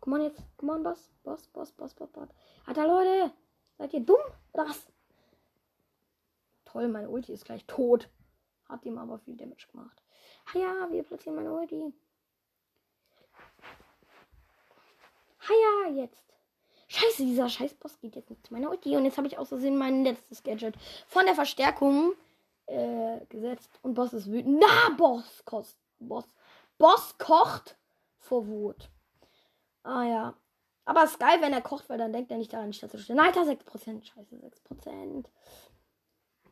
Komm 0.00 0.14
on 0.14 0.22
jetzt, 0.22 0.42
komm 0.56 0.70
on, 0.70 0.82
Boss, 0.82 1.12
Boss, 1.22 1.46
Boss, 1.46 1.70
Boss, 1.70 1.94
Boss, 1.94 2.10
Boss. 2.10 2.28
Alter, 2.66 2.88
Leute, 2.88 3.32
seid 3.78 3.92
ihr 3.92 4.00
dumm 4.00 4.18
oder 4.52 4.66
was? 4.68 4.84
Toll, 6.64 6.88
meine 6.88 7.08
Ulti 7.08 7.32
ist 7.32 7.44
gleich 7.44 7.64
tot. 7.66 8.08
Hat 8.68 8.84
ihm 8.84 8.98
aber 8.98 9.20
viel 9.20 9.36
Damage 9.36 9.68
gemacht. 9.70 10.02
Ah 10.52 10.58
ja, 10.58 10.88
wir 10.90 11.04
platzieren 11.04 11.36
meine 11.36 11.52
Ulti. 11.52 11.94
Ah 15.38 15.86
ja, 15.86 15.92
jetzt. 15.92 16.29
Scheiße, 17.00 17.24
dieser 17.24 17.48
Scheißboss 17.48 18.00
geht 18.00 18.16
jetzt 18.16 18.30
nicht 18.30 18.46
zu 18.46 18.52
meiner 18.52 18.70
Ulti. 18.70 18.96
Und 18.96 19.04
jetzt 19.04 19.16
habe 19.16 19.26
ich 19.26 19.38
aus 19.38 19.48
Versehen 19.48 19.78
mein 19.78 20.04
letztes 20.04 20.42
Gadget 20.42 20.74
von 21.06 21.24
der 21.24 21.34
Verstärkung 21.34 22.12
äh, 22.66 23.24
gesetzt. 23.28 23.70
Und 23.82 23.94
Boss 23.94 24.12
ist 24.12 24.30
wütend. 24.30 24.60
Na, 24.60 24.94
Boss 24.96 25.42
kost, 25.44 25.76
Boss. 25.98 26.26
Boss 26.78 27.16
kocht 27.18 27.76
vor 28.18 28.46
Wut. 28.46 28.90
Ah 29.82 30.04
ja. 30.04 30.34
Aber 30.84 31.04
es 31.04 31.12
ist 31.12 31.20
geil, 31.20 31.38
wenn 31.40 31.52
er 31.52 31.62
kocht, 31.62 31.88
weil 31.88 31.98
dann 31.98 32.12
denkt 32.12 32.30
er 32.30 32.38
nicht 32.38 32.52
daran, 32.52 32.70
die 32.70 32.76
Stadt 32.76 32.90
zu 32.90 32.98
stellen. 32.98 33.20
Alter, 33.20 33.42
6%. 33.42 34.04
Scheiße, 34.04 34.36
6%. 34.70 35.24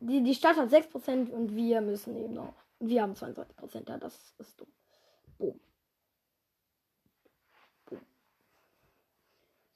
Die, 0.01 0.23
die 0.23 0.35
Stadt 0.35 0.57
hat 0.57 0.69
6% 0.69 1.29
und 1.29 1.55
wir 1.55 1.81
müssen 1.81 2.15
eben 2.15 2.33
noch. 2.33 2.53
Wir 2.79 3.01
haben 3.01 3.13
22%. 3.13 3.89
Ja, 3.89 3.97
das 3.97 4.33
ist 4.37 4.59
dumm. 4.59 4.71
Boom. 5.37 5.59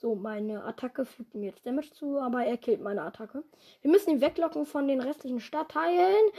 So, 0.03 0.15
meine 0.15 0.65
Attacke 0.65 1.05
fügt 1.05 1.33
ihm 1.33 1.43
jetzt 1.43 1.65
Damage 1.65 1.93
zu, 1.93 2.19
aber 2.19 2.43
er 2.43 2.57
killt 2.57 2.81
meine 2.81 3.03
Attacke. 3.03 3.41
Wir 3.81 3.89
müssen 3.89 4.09
ihn 4.09 4.19
weglocken 4.19 4.65
von 4.65 4.85
den 4.85 4.99
restlichen 4.99 5.39
Stadtteilen. 5.39 6.29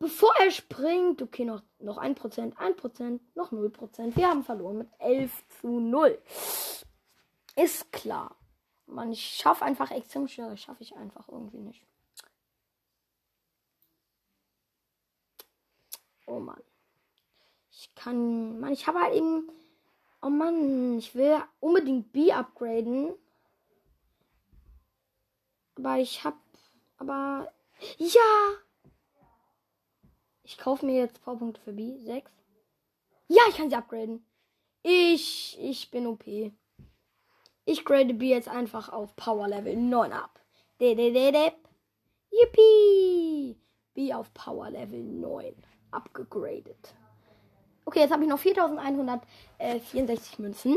Bevor 0.00 0.34
er 0.40 0.50
springt, 0.50 1.22
okay, 1.22 1.44
noch, 1.44 1.62
noch 1.78 1.96
1%, 1.96 2.56
1%, 2.56 3.20
noch 3.36 3.52
0%. 3.52 4.16
Wir 4.16 4.28
haben 4.28 4.42
verloren 4.42 4.78
mit 4.78 4.88
11 4.98 5.44
zu 5.60 5.78
0. 5.78 6.20
Ist 7.54 7.92
klar. 7.92 8.34
Man, 8.86 9.12
ich 9.12 9.22
schaffe 9.22 9.64
einfach 9.64 9.92
extrem 9.92 10.26
schwer. 10.26 10.56
Schaffe 10.56 10.82
ich 10.82 10.96
einfach 10.96 11.28
irgendwie 11.28 11.60
nicht. 11.60 11.86
Oh 16.26 16.40
Mann. 16.40 16.64
Ich 17.70 17.94
kann. 17.94 18.58
Mann, 18.58 18.72
ich 18.72 18.88
habe 18.88 18.98
halt 18.98 19.14
eben. 19.14 19.48
Oh 20.20 20.30
Mann, 20.30 20.98
ich 20.98 21.14
will 21.14 21.40
unbedingt 21.60 22.12
B 22.12 22.32
upgraden. 22.32 23.14
Aber 25.76 25.98
ich 25.98 26.24
hab. 26.24 26.36
Aber. 26.96 27.52
Ja! 27.98 28.20
Ich 30.42 30.58
kaufe 30.58 30.84
mir 30.86 30.98
jetzt 30.98 31.22
Powerpunkte 31.22 31.60
für 31.60 31.72
B. 31.72 31.98
6. 31.98 32.32
Ja, 33.28 33.42
ich 33.48 33.56
kann 33.56 33.70
sie 33.70 33.76
upgraden. 33.76 34.24
Ich. 34.82 35.56
Ich 35.60 35.90
bin 35.90 36.06
OP. 36.06 36.24
Ich 37.64 37.84
grade 37.84 38.14
B 38.14 38.30
jetzt 38.30 38.48
einfach 38.48 38.88
auf 38.88 39.14
Power 39.14 39.46
Level 39.46 39.76
9 39.76 40.12
ab. 40.12 40.40
Yippie! 42.30 43.56
B 43.94 44.14
auf 44.14 44.32
Power 44.32 44.70
Level 44.70 45.02
9 45.02 45.54
abgegradet. 45.90 46.94
Okay, 47.88 48.00
jetzt 48.00 48.12
habe 48.12 48.22
ich 48.22 48.28
noch 48.28 48.38
4164 48.38 50.38
Münzen. 50.40 50.76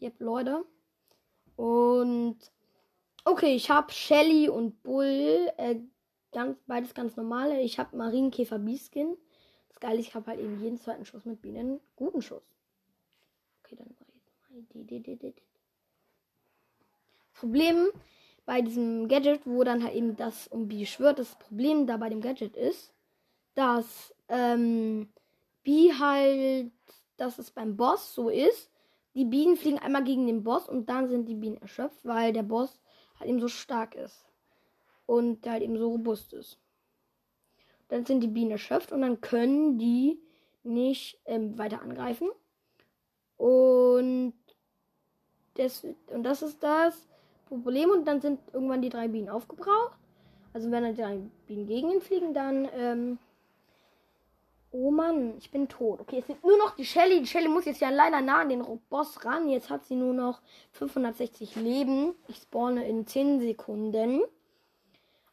Yep, 0.00 0.20
Leute. 0.20 0.64
Und 1.56 2.38
okay, 3.24 3.56
ich 3.56 3.70
habe 3.70 3.92
Shelly 3.92 4.48
und 4.48 4.84
Bull. 4.84 5.50
Äh, 5.56 5.80
ganz, 6.30 6.60
beides 6.68 6.94
ganz 6.94 7.16
normale. 7.16 7.60
Ich 7.60 7.80
habe 7.80 7.96
Marienkäfer 7.96 8.60
B-Skin. 8.60 9.16
Das 9.68 9.80
Geile 9.80 9.98
ich 9.98 10.14
habe 10.14 10.28
halt 10.28 10.38
eben 10.38 10.62
jeden 10.62 10.78
zweiten 10.78 11.04
Schuss 11.04 11.24
mit 11.24 11.42
Bienen. 11.42 11.80
Guten 11.96 12.22
Schuss. 12.22 12.44
Okay, 13.64 13.74
dann 13.74 13.88
mache 13.88 14.04
ich 14.14 14.14
jetzt 14.14 14.40
mal 14.76 14.84
die. 14.84 15.34
Problem 17.32 17.88
bei 18.44 18.62
diesem 18.62 19.08
Gadget, 19.08 19.44
wo 19.44 19.64
dann 19.64 19.82
halt 19.82 19.96
eben 19.96 20.14
das 20.14 20.46
um 20.46 20.68
B 20.68 20.86
schwört, 20.86 21.18
das 21.18 21.36
Problem 21.36 21.88
da 21.88 21.96
bei 21.96 22.10
dem 22.10 22.20
Gadget 22.20 22.56
ist, 22.56 22.94
dass 23.56 24.14
ähm, 24.28 25.08
B 25.62 25.92
halt, 25.92 26.72
dass 27.16 27.38
es 27.38 27.50
beim 27.50 27.76
Boss 27.76 28.14
so 28.14 28.28
ist, 28.28 28.70
die 29.14 29.24
Bienen 29.24 29.56
fliegen 29.56 29.78
einmal 29.78 30.04
gegen 30.04 30.26
den 30.26 30.44
Boss 30.44 30.68
und 30.68 30.88
dann 30.88 31.08
sind 31.08 31.26
die 31.26 31.34
Bienen 31.34 31.56
erschöpft, 31.56 32.04
weil 32.04 32.32
der 32.32 32.42
Boss 32.42 32.80
halt 33.18 33.30
eben 33.30 33.40
so 33.40 33.48
stark 33.48 33.94
ist 33.94 34.26
und 35.06 35.44
der 35.44 35.52
halt 35.52 35.62
eben 35.62 35.78
so 35.78 35.90
robust 35.90 36.32
ist. 36.34 36.58
Dann 37.88 38.04
sind 38.04 38.20
die 38.20 38.28
Bienen 38.28 38.50
erschöpft 38.50 38.92
und 38.92 39.00
dann 39.00 39.20
können 39.20 39.78
die 39.78 40.20
nicht 40.64 41.18
ähm, 41.24 41.56
weiter 41.56 41.80
angreifen. 41.82 42.28
Und 43.36 44.34
das, 45.54 45.84
und 46.12 46.22
das 46.22 46.42
ist 46.42 46.62
das 46.62 47.08
Problem. 47.46 47.90
Und 47.90 48.04
dann 48.06 48.20
sind 48.20 48.40
irgendwann 48.52 48.82
die 48.82 48.88
drei 48.88 49.08
Bienen 49.08 49.28
aufgebraucht. 49.28 49.96
Also 50.52 50.70
wenn 50.70 50.82
dann 50.82 50.94
die 50.94 51.02
drei 51.02 51.20
Bienen 51.46 51.66
gegen 51.66 51.90
ihn 51.90 52.00
fliegen, 52.00 52.34
dann. 52.34 52.68
Ähm, 52.74 53.18
oh 54.76 54.90
Mann, 54.90 55.36
ich 55.38 55.50
bin 55.50 55.68
tot. 55.68 56.00
Okay, 56.00 56.18
es 56.18 56.26
sind 56.26 56.42
nur 56.44 56.58
noch 56.58 56.76
die 56.76 56.84
Shelly. 56.84 57.20
Die 57.20 57.26
Shelly 57.26 57.48
muss 57.48 57.64
jetzt 57.64 57.80
ja 57.80 57.90
leider 57.90 58.20
nah 58.20 58.42
an 58.42 58.50
den 58.50 58.64
Boss 58.88 59.24
ran. 59.24 59.48
Jetzt 59.48 59.70
hat 59.70 59.86
sie 59.86 59.96
nur 59.96 60.12
noch 60.12 60.40
560 60.72 61.56
Leben. 61.56 62.14
Ich 62.28 62.36
spawne 62.36 62.86
in 62.86 63.06
10 63.06 63.40
Sekunden. 63.40 64.22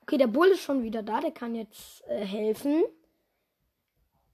Okay, 0.01 0.17
der 0.17 0.27
Bull 0.27 0.47
ist 0.47 0.62
schon 0.62 0.84
wieder 0.84 1.03
da. 1.03 1.19
Der 1.19 1.32
kann 1.32 1.56
jetzt 1.56 2.03
äh, 2.08 2.25
helfen. 2.25 2.84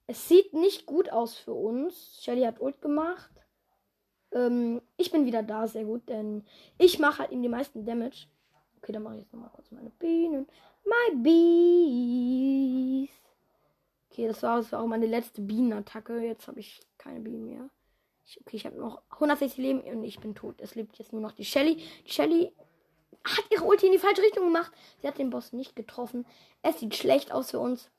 Es 0.07 0.27
sieht 0.27 0.53
nicht 0.53 0.85
gut 0.85 1.11
aus 1.11 1.35
für 1.35 1.53
uns. 1.53 2.19
Shelly 2.21 2.41
hat 2.43 2.59
Ult 2.59 2.81
gemacht. 2.81 3.31
Ähm, 4.31 4.81
ich 4.97 5.11
bin 5.11 5.25
wieder 5.25 5.43
da, 5.43 5.67
sehr 5.67 5.85
gut, 5.85 6.07
denn 6.09 6.45
ich 6.77 6.99
mache 6.99 7.19
halt 7.19 7.31
ihm 7.31 7.41
die 7.41 7.49
meisten 7.49 7.85
Damage. 7.85 8.27
Okay, 8.77 8.91
dann 8.91 9.03
mache 9.03 9.15
ich 9.15 9.21
jetzt 9.21 9.33
nochmal 9.33 9.51
kurz 9.53 9.71
meine 9.71 9.89
Bienen. 9.91 10.47
My 10.85 11.15
Bees. 11.15 13.09
Okay, 14.11 14.27
das 14.27 14.41
war, 14.43 14.57
das 14.57 14.71
war 14.71 14.81
auch 14.81 14.87
meine 14.87 15.05
letzte 15.05 15.41
Bienenattacke. 15.41 16.19
Jetzt 16.19 16.47
habe 16.47 16.59
ich 16.59 16.81
keine 16.97 17.19
Bienen 17.19 17.45
mehr. 17.45 17.69
Ich, 18.25 18.39
okay, 18.41 18.57
ich 18.57 18.65
habe 18.65 18.79
noch 18.79 19.01
160 19.11 19.57
Leben 19.57 19.81
und 19.81 20.03
ich 20.03 20.19
bin 20.19 20.35
tot. 20.35 20.61
Es 20.61 20.75
lebt 20.75 20.97
jetzt 20.97 21.13
nur 21.13 21.21
noch 21.21 21.31
die 21.31 21.45
Shelly. 21.45 21.77
Die 22.05 22.11
Shelly 22.11 22.51
hat 23.23 23.45
ihre 23.51 23.63
Ulti 23.63 23.87
in 23.87 23.91
die 23.91 23.97
falsche 23.97 24.21
Richtung 24.21 24.45
gemacht. 24.45 24.71
Sie 25.01 25.07
hat 25.07 25.17
den 25.17 25.29
Boss 25.29 25.53
nicht 25.53 25.75
getroffen. 25.75 26.25
Es 26.61 26.79
sieht 26.79 26.95
schlecht 26.95 27.31
aus 27.31 27.51
für 27.51 27.59
uns. 27.59 27.89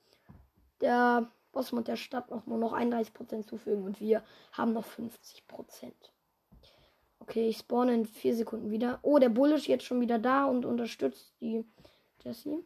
Der 0.81 1.31
Boss 1.53 1.73
muss 1.73 1.85
der 1.85 1.97
Stadt 1.97 2.31
noch 2.31 2.47
nur 2.47 2.59
noch 2.59 2.73
31% 2.73 3.47
zufügen 3.47 3.85
und 3.85 4.01
wir 4.01 4.23
haben 4.53 4.73
noch 4.73 4.87
50%. 4.87 5.93
Okay, 7.19 7.49
ich 7.49 7.59
spawne 7.59 7.95
in 7.95 8.07
4 8.07 8.37
Sekunden 8.37 8.71
wieder. 8.71 8.99
Oh, 9.03 9.19
der 9.19 9.29
Bull 9.29 9.53
ist 9.53 9.67
jetzt 9.67 9.85
schon 9.85 10.01
wieder 10.01 10.19
da 10.19 10.47
und 10.47 10.65
unterstützt 10.65 11.35
die 11.41 11.65
Jessie. 12.23 12.65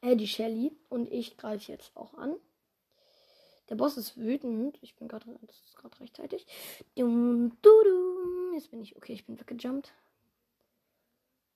Äh, 0.00 0.16
die 0.16 0.26
Shelly. 0.26 0.76
Und 0.88 1.10
ich 1.10 1.36
greife 1.36 1.72
jetzt 1.72 1.96
auch 1.96 2.14
an. 2.14 2.34
Der 3.68 3.74
Boss 3.74 3.96
ist 3.96 4.16
wütend. 4.16 4.78
Ich 4.82 4.96
bin 4.96 5.08
gerade 5.08 5.26
rechtzeitig. 6.00 6.46
Jetzt 6.94 8.70
bin 8.70 8.80
ich. 8.80 8.96
Okay, 8.96 9.12
ich 9.12 9.26
bin 9.26 9.38
weggejumpt. 9.40 9.92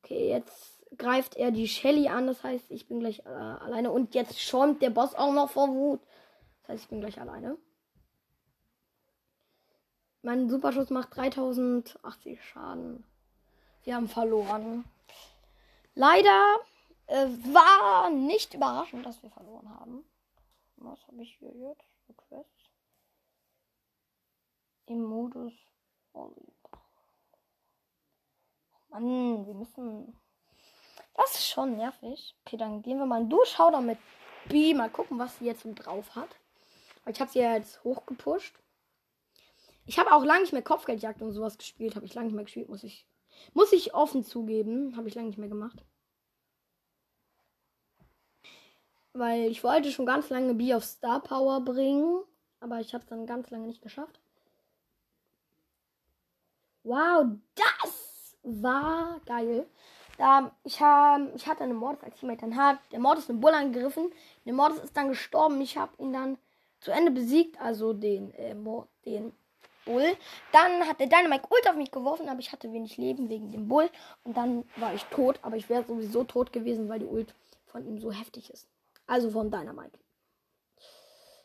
Okay, 0.03 0.29
jetzt 0.29 0.83
greift 0.97 1.37
er 1.37 1.51
die 1.51 1.69
Shelly 1.69 2.09
an. 2.09 2.27
Das 2.27 2.43
heißt, 2.43 2.71
ich 2.71 2.89
bin 2.89 3.01
gleich 3.01 3.21
äh, 3.21 3.29
alleine. 3.29 3.91
Und 3.91 4.15
jetzt 4.15 4.41
schäumt 4.41 4.83
der 4.83 4.91
Boss 4.91 5.15
auch 5.15 5.33
noch 5.33 5.51
vor 5.51 5.69
Wut. 5.69 6.01
Das 6.63 6.71
heißt, 6.71 6.85
ich 6.85 6.91
bin 6.91 7.01
gleich 7.01 7.21
alleine. 7.21 7.57
Mein 10.23 10.51
Superschuss 10.51 10.91
macht 10.91 11.17
3080 11.17 12.45
Schaden. 12.45 13.05
Wir 13.85 13.95
haben 13.95 14.09
verloren. 14.09 14.85
Leider 15.95 16.57
äh, 17.07 17.27
war 17.53 18.11
nicht 18.11 18.55
überraschend, 18.55 19.07
dass 19.07 19.23
wir 19.23 19.31
verloren 19.31 19.71
haben. 19.79 20.05
Was 20.77 21.07
habe 21.07 21.23
ich 21.23 21.35
hier 21.39 21.53
jetzt? 21.55 21.90
Quest. 22.15 22.71
Im 24.87 25.03
Modus 25.03 25.53
Volleyball. 26.13 26.81
Mann, 28.89 29.47
wir 29.47 29.55
müssen. 29.55 30.19
Das 31.15 31.33
ist 31.33 31.49
schon 31.49 31.77
nervig. 31.77 32.35
Okay, 32.45 32.57
dann 32.57 32.83
gehen 32.83 32.99
wir 32.99 33.07
mal 33.07 33.23
in 33.23 33.31
Durchschau 33.31 33.81
mit 33.81 33.99
B. 34.49 34.75
Mal 34.75 34.91
gucken, 34.91 35.19
was 35.19 35.39
sie 35.39 35.45
jetzt 35.45 35.65
drauf 35.65 36.17
hat. 36.17 36.41
Ich 37.07 37.21
habe 37.21 37.31
sie 37.31 37.41
ja 37.41 37.55
jetzt 37.55 37.83
hochgepusht. 37.85 38.59
Ich 39.87 39.99
habe 39.99 40.13
auch 40.13 40.25
lange 40.25 40.43
nicht 40.43 40.53
mehr 40.53 40.63
Kopfgeldjagd 40.63 41.23
und 41.23 41.33
sowas 41.33 41.59
gespielt. 41.59 41.97
Habe 41.97 42.07
ich 42.07 42.15
lange 42.15 42.27
nicht 42.27 42.35
mehr 42.35 42.45
gespielt, 42.45 42.69
muss 42.69 42.85
ich. 42.85 43.07
Muss 43.55 43.73
ich 43.73 43.95
offen 43.95 44.25
zugeben. 44.25 44.97
Habe 44.97 45.09
ich 45.09 45.15
lange 45.15 45.29
nicht 45.29 45.39
mehr 45.39 45.49
gemacht. 45.49 45.85
Weil 49.13 49.51
ich 49.51 49.65
wollte 49.65 49.91
schon 49.91 50.07
ganz 50.07 50.31
lange 50.31 50.55
B 50.55 50.75
auf 50.75 50.85
Star 50.85 51.21
Power 51.21 51.61
bringen. 51.61 52.23
Aber 52.61 52.81
ich 52.81 52.95
habe 52.95 53.03
es 53.03 53.09
dann 53.09 53.27
ganz 53.27 53.51
lange 53.51 53.67
nicht 53.67 53.83
geschafft. 53.83 54.21
Wow, 56.83 57.27
das 57.55 58.37
war 58.43 59.21
geil. 59.27 59.67
Da, 60.19 60.53
ich, 60.65 60.81
hab, 60.81 61.35
ich 61.35 61.47
hatte 61.47 61.65
einen 61.65 61.77
Mortis 61.77 62.05
als 62.05 62.21
Teammate. 62.21 62.43
Dann 62.43 62.57
hat 62.57 62.79
der 62.93 63.01
Mortis 63.01 63.29
einen 63.29 63.41
Bull 63.41 63.53
angegriffen. 63.53 64.13
Der 64.45 64.53
Mortis 64.53 64.85
ist 64.85 64.97
dann 64.97 65.09
gestorben. 65.09 65.61
Ich 65.61 65.77
habe 65.77 65.93
ihn 65.99 66.13
dann 66.13 66.39
zu 66.81 66.91
Ende 66.91 67.11
besiegt. 67.11 67.61
Also 67.61 67.93
den, 67.93 68.33
äh, 68.35 68.55
den 69.05 69.33
Bull. 69.85 70.17
Dann 70.53 70.87
hat 70.87 71.01
der 71.01 71.07
Dynamite 71.07 71.49
Ult 71.51 71.69
auf 71.69 71.77
mich 71.77 71.91
geworfen, 71.91 72.29
aber 72.29 72.41
ich 72.41 72.53
hatte 72.53 72.73
wenig 72.73 72.97
Leben 72.97 73.29
wegen 73.29 73.51
dem 73.51 73.67
Bull. 73.67 73.91
Und 74.25 74.37
dann 74.37 74.65
war 74.77 74.95
ich 74.95 75.05
tot. 75.05 75.39
Aber 75.43 75.57
ich 75.57 75.69
wäre 75.69 75.85
sowieso 75.85 76.25
tot 76.25 76.53
gewesen, 76.53 76.89
weil 76.89 77.01
die 77.01 77.07
Ult 77.07 77.35
von 77.67 77.87
ihm 77.87 77.99
so 77.99 78.13
heftig 78.13 78.51
ist. 78.51 78.70
Also 79.11 79.29
von 79.29 79.51
Dynamite. 79.51 79.99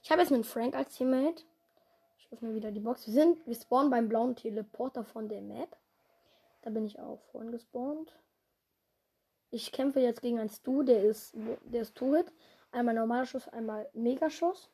Ich 0.04 0.12
habe 0.12 0.22
jetzt 0.22 0.32
einen 0.32 0.44
Frank 0.44 0.76
als 0.76 0.94
Teammate. 0.94 1.44
Ich 2.20 2.32
öffne 2.32 2.54
wieder 2.54 2.70
die 2.70 2.80
Box. 2.80 3.08
Wir 3.08 3.14
sind, 3.16 3.48
wir 3.48 3.56
spawnen 3.56 3.90
beim 3.90 4.08
blauen 4.08 4.36
Teleporter 4.36 5.04
von 5.04 5.28
der 5.30 5.42
Map. 5.42 5.76
Da 6.62 6.70
bin 6.70 6.86
ich 6.86 7.00
auch 7.00 7.24
vorhin 7.32 7.52
gespawnt. 7.52 8.14
Ich 9.50 9.72
kämpfe 9.72 10.00
jetzt 10.00 10.22
gegen 10.22 10.38
einen 10.38 10.52
Stu, 10.52 10.84
der 10.84 11.04
ist, 11.06 11.34
der 11.64 11.82
ist 11.82 11.96
Two-Hit. 11.96 12.32
Einmal 12.72 12.94
normaler 12.94 13.26
Schuss, 13.26 13.48
einmal 13.48 13.90
Megaschuss. 13.94 14.70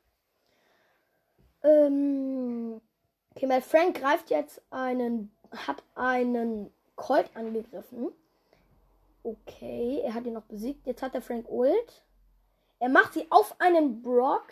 Ähm, 1.63 2.81
okay, 3.33 3.47
mein 3.47 3.61
Frank 3.61 4.01
greift 4.01 4.29
jetzt 4.31 4.61
einen, 4.69 5.31
hat 5.49 5.81
einen 5.95 6.73
Colt 6.97 7.29
angegriffen. 7.37 8.11
Okay, 9.23 10.01
er 10.03 10.13
hat 10.13 10.25
ihn 10.25 10.33
noch 10.33 10.43
besiegt. 10.43 10.85
Jetzt 10.85 11.01
hat 11.01 11.13
der 11.13 11.21
Frank 11.21 11.47
Ult. 11.49 12.03
Er 12.81 12.89
macht 12.89 13.13
sie 13.13 13.27
auf 13.29 13.55
einen 13.59 14.01
Brock. 14.01 14.47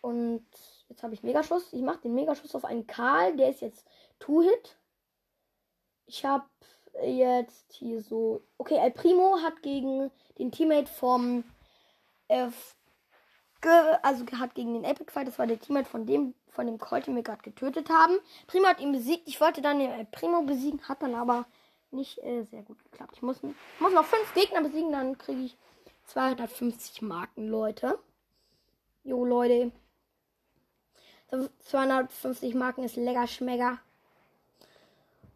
Und 0.00 0.46
jetzt 0.88 1.02
habe 1.02 1.12
ich 1.12 1.24
Megaschuss. 1.24 1.72
Ich 1.72 1.82
mache 1.82 1.98
den 1.98 2.14
Megaschuss 2.14 2.54
auf 2.54 2.64
einen 2.64 2.86
Karl. 2.86 3.36
Der 3.36 3.50
ist 3.50 3.62
jetzt 3.62 3.84
Two-Hit. 4.20 4.78
Ich 6.06 6.24
habe 6.24 6.46
jetzt 7.02 7.72
hier 7.72 8.00
so. 8.00 8.44
Okay, 8.58 8.76
El 8.76 8.92
Primo 8.92 9.38
hat 9.42 9.60
gegen 9.62 10.12
den 10.38 10.52
Teammate 10.52 10.86
vom. 10.86 11.42
Äh, 12.28 12.50
also 14.02 14.26
hat 14.38 14.54
gegen 14.54 14.74
den 14.74 14.84
Epic 14.84 15.10
Fight, 15.10 15.26
das 15.26 15.38
war 15.38 15.46
der 15.46 15.58
Teammate 15.58 15.88
von 15.88 16.04
dem, 16.04 16.34
von 16.50 16.66
dem 16.66 16.78
Colt, 16.78 17.06
den 17.06 17.16
wir 17.16 17.22
gerade 17.22 17.42
getötet 17.42 17.88
haben. 17.88 18.18
Primo 18.46 18.68
hat 18.68 18.78
ihn 18.78 18.92
besiegt. 18.92 19.26
Ich 19.26 19.40
wollte 19.40 19.62
dann 19.62 19.80
den 19.80 19.90
El 19.90 20.04
Primo 20.04 20.42
besiegen, 20.42 20.86
hat 20.86 21.02
dann 21.02 21.14
aber 21.14 21.46
nicht 21.90 22.18
äh, 22.18 22.44
sehr 22.44 22.62
gut 22.62 22.78
geklappt. 22.84 23.14
Ich 23.16 23.22
muss, 23.22 23.42
muss 23.80 23.92
noch 23.92 24.04
fünf 24.04 24.32
Gegner 24.34 24.60
besiegen, 24.60 24.92
dann 24.92 25.18
kriege 25.18 25.40
ich 25.40 25.56
250 26.04 27.02
Marken, 27.02 27.48
Leute. 27.48 27.98
Jo, 29.02 29.24
Leute. 29.24 29.72
250 31.58 32.54
Marken 32.54 32.84
ist 32.84 32.96
lecker 32.96 33.26
schmecker. 33.26 33.80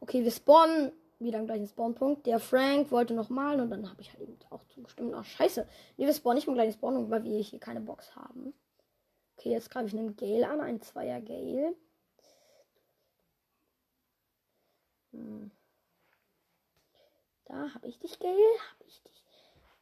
Okay, 0.01 0.23
wir 0.23 0.31
spawnen 0.31 0.93
wieder 1.19 1.39
am 1.41 1.47
gleichen 1.47 1.67
Spawnpunkt. 1.67 2.27
Der 2.27 2.39
Frank 2.39 2.91
wollte 2.91 3.15
nochmal 3.15 3.61
und 3.61 3.71
dann 3.71 3.89
habe 3.91 4.01
ich 4.01 4.13
halt 4.13 4.23
eben 4.23 4.39
auch 4.51 4.65
zugestimmt. 4.67 5.15
Ach, 5.15 5.25
scheiße. 5.25 5.67
Nee, 5.97 6.07
wir 6.07 6.15
spawnen 6.15 6.37
nicht 6.37 6.49
im 6.49 6.55
gleichen 6.55 6.75
Spawnpunkt, 6.75 7.11
weil 7.11 7.25
wir 7.25 7.39
hier 7.41 7.59
keine 7.59 7.81
Box 7.81 8.15
haben. 8.15 8.55
Okay, 9.37 9.51
jetzt 9.51 9.71
greife 9.71 9.89
ich 9.89 9.95
einen 9.95 10.17
Gale 10.17 10.49
an, 10.49 10.61
einen 10.61 10.81
Zweier 10.81 11.21
Gale. 11.21 11.75
Hm. 15.13 15.51
Da 17.47 17.75
habe 17.75 17.87
ich 17.87 17.99
dich, 17.99 18.19
Gale. 18.19 18.35
Habe 18.35 18.85
ich 18.87 19.03
dich. 19.03 19.18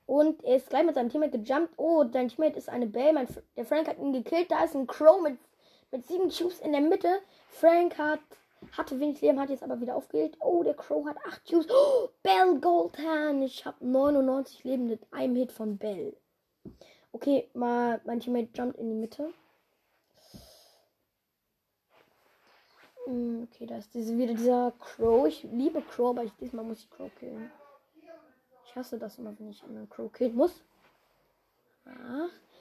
Und 0.06 0.44
er 0.44 0.56
ist 0.56 0.70
gleich 0.70 0.84
mit 0.84 0.94
seinem 0.94 1.10
Teammate 1.10 1.38
gejumpt. 1.38 1.74
Oh, 1.76 2.04
dein 2.04 2.28
Teammate 2.28 2.56
ist 2.56 2.68
eine 2.68 2.86
Belle. 2.86 3.12
Mein, 3.12 3.28
der 3.56 3.64
Frank 3.64 3.88
hat 3.88 3.98
ihn 3.98 4.12
gekillt. 4.12 4.50
Da 4.50 4.64
ist 4.64 4.76
ein 4.76 4.86
Crow 4.86 5.20
mit, 5.20 5.38
mit 5.90 6.06
sieben 6.06 6.30
Cubes 6.30 6.60
in 6.60 6.72
der 6.72 6.80
Mitte. 6.80 7.20
Frank 7.48 7.98
hat, 7.98 8.20
hatte 8.72 9.00
wenig 9.00 9.20
Leben, 9.20 9.40
hat 9.40 9.50
jetzt 9.50 9.64
aber 9.64 9.80
wieder 9.80 9.96
aufgeheilt. 9.96 10.36
Oh, 10.40 10.62
der 10.62 10.74
Crow 10.74 11.04
hat 11.06 11.16
acht 11.26 11.44
Cubes. 11.48 11.66
Oh, 11.70 12.08
Bell 12.22 12.60
Goldhand. 12.60 13.42
Ich 13.42 13.66
habe 13.66 13.84
99 13.84 14.62
Leben 14.62 14.86
mit 14.86 15.00
einem 15.12 15.34
Hit 15.34 15.50
von 15.50 15.76
Bell. 15.76 16.16
Okay, 17.10 17.48
mal 17.54 18.00
mein 18.04 18.20
Teammate 18.20 18.50
jumpt 18.54 18.78
in 18.78 18.88
die 18.88 18.94
Mitte. 18.94 19.32
Hm, 23.06 23.48
Okay, 23.56 23.66
da 23.66 23.78
ist 23.78 23.94
diese, 23.94 24.16
wieder 24.18 24.34
dieser 24.34 24.72
Crow. 24.78 25.26
Ich 25.26 25.42
liebe 25.44 25.80
Crow, 25.80 26.10
aber 26.10 26.24
ich, 26.24 26.32
diesmal 26.36 26.64
muss 26.64 26.80
ich 26.80 26.90
Crow 26.90 27.10
killen. 27.18 27.50
Ich 28.76 28.78
hasse 28.78 28.98
das 28.98 29.16
immer, 29.16 29.32
wenn 29.38 29.48
ich 29.48 29.62
einen 29.64 29.88
Crow 29.88 30.12
killen 30.12 30.36
muss. 30.36 30.52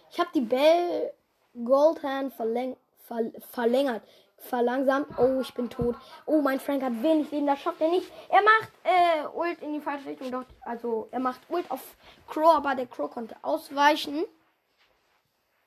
Ich 0.09 0.17
habe 0.17 0.29
die 0.33 0.39
Bell 0.39 1.13
Goldhand 1.53 2.33
verläng 2.33 2.77
ver 3.05 3.33
verlängert. 3.51 4.01
Verlangsamt. 4.37 5.09
Oh, 5.19 5.41
ich 5.41 5.53
bin 5.53 5.69
tot. 5.69 5.97
Oh, 6.25 6.41
mein 6.41 6.61
Frank 6.61 6.83
hat 6.83 7.03
wenig 7.03 7.31
Leben. 7.31 7.47
Das 7.47 7.59
schafft 7.59 7.81
er 7.81 7.89
nicht. 7.89 8.09
Er 8.29 8.41
macht 8.43 8.71
äh, 8.85 9.27
Ult 9.27 9.61
in 9.61 9.73
die 9.73 9.81
falsche 9.81 10.07
Richtung. 10.07 10.31
Doch, 10.31 10.45
also, 10.61 11.09
er 11.11 11.19
macht 11.19 11.41
Ult 11.49 11.69
auf 11.69 11.97
Crow, 12.29 12.55
aber 12.55 12.75
der 12.75 12.87
Crow 12.87 13.11
konnte 13.11 13.35
ausweichen. 13.41 14.23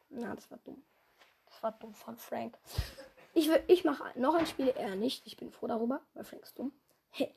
Na, 0.08 0.34
das 0.34 0.50
war 0.50 0.58
dumm. 0.64 0.82
Das 1.44 1.62
war 1.62 1.72
dumm 1.72 1.92
von 1.92 2.16
Frank. 2.16 2.56
Ich, 3.34 3.50
ich 3.66 3.84
mache 3.84 4.18
noch 4.18 4.34
ein 4.34 4.46
Spiel, 4.46 4.68
er 4.68 4.96
nicht. 4.96 5.26
Ich 5.26 5.37
bin 5.37 5.52
froh 5.52 5.66
darüber, 5.66 6.00
weil 6.14 6.24
Frank 6.24 6.42
ist 6.42 6.58
dumm. 6.58 6.72
Hey. 7.11 7.34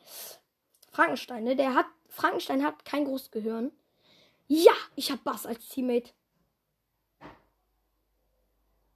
Frankenstein, 0.91 1.43
ne? 1.43 1.55
Der 1.55 1.73
hat. 1.73 1.85
Frankenstein 2.09 2.63
hat 2.63 2.83
kein 2.83 3.05
großes 3.05 3.31
Gehirn. 3.31 3.71
Ja, 4.47 4.73
ich 4.95 5.11
habe 5.11 5.21
Bass 5.23 5.45
als 5.45 5.69
Teammate. 5.69 6.11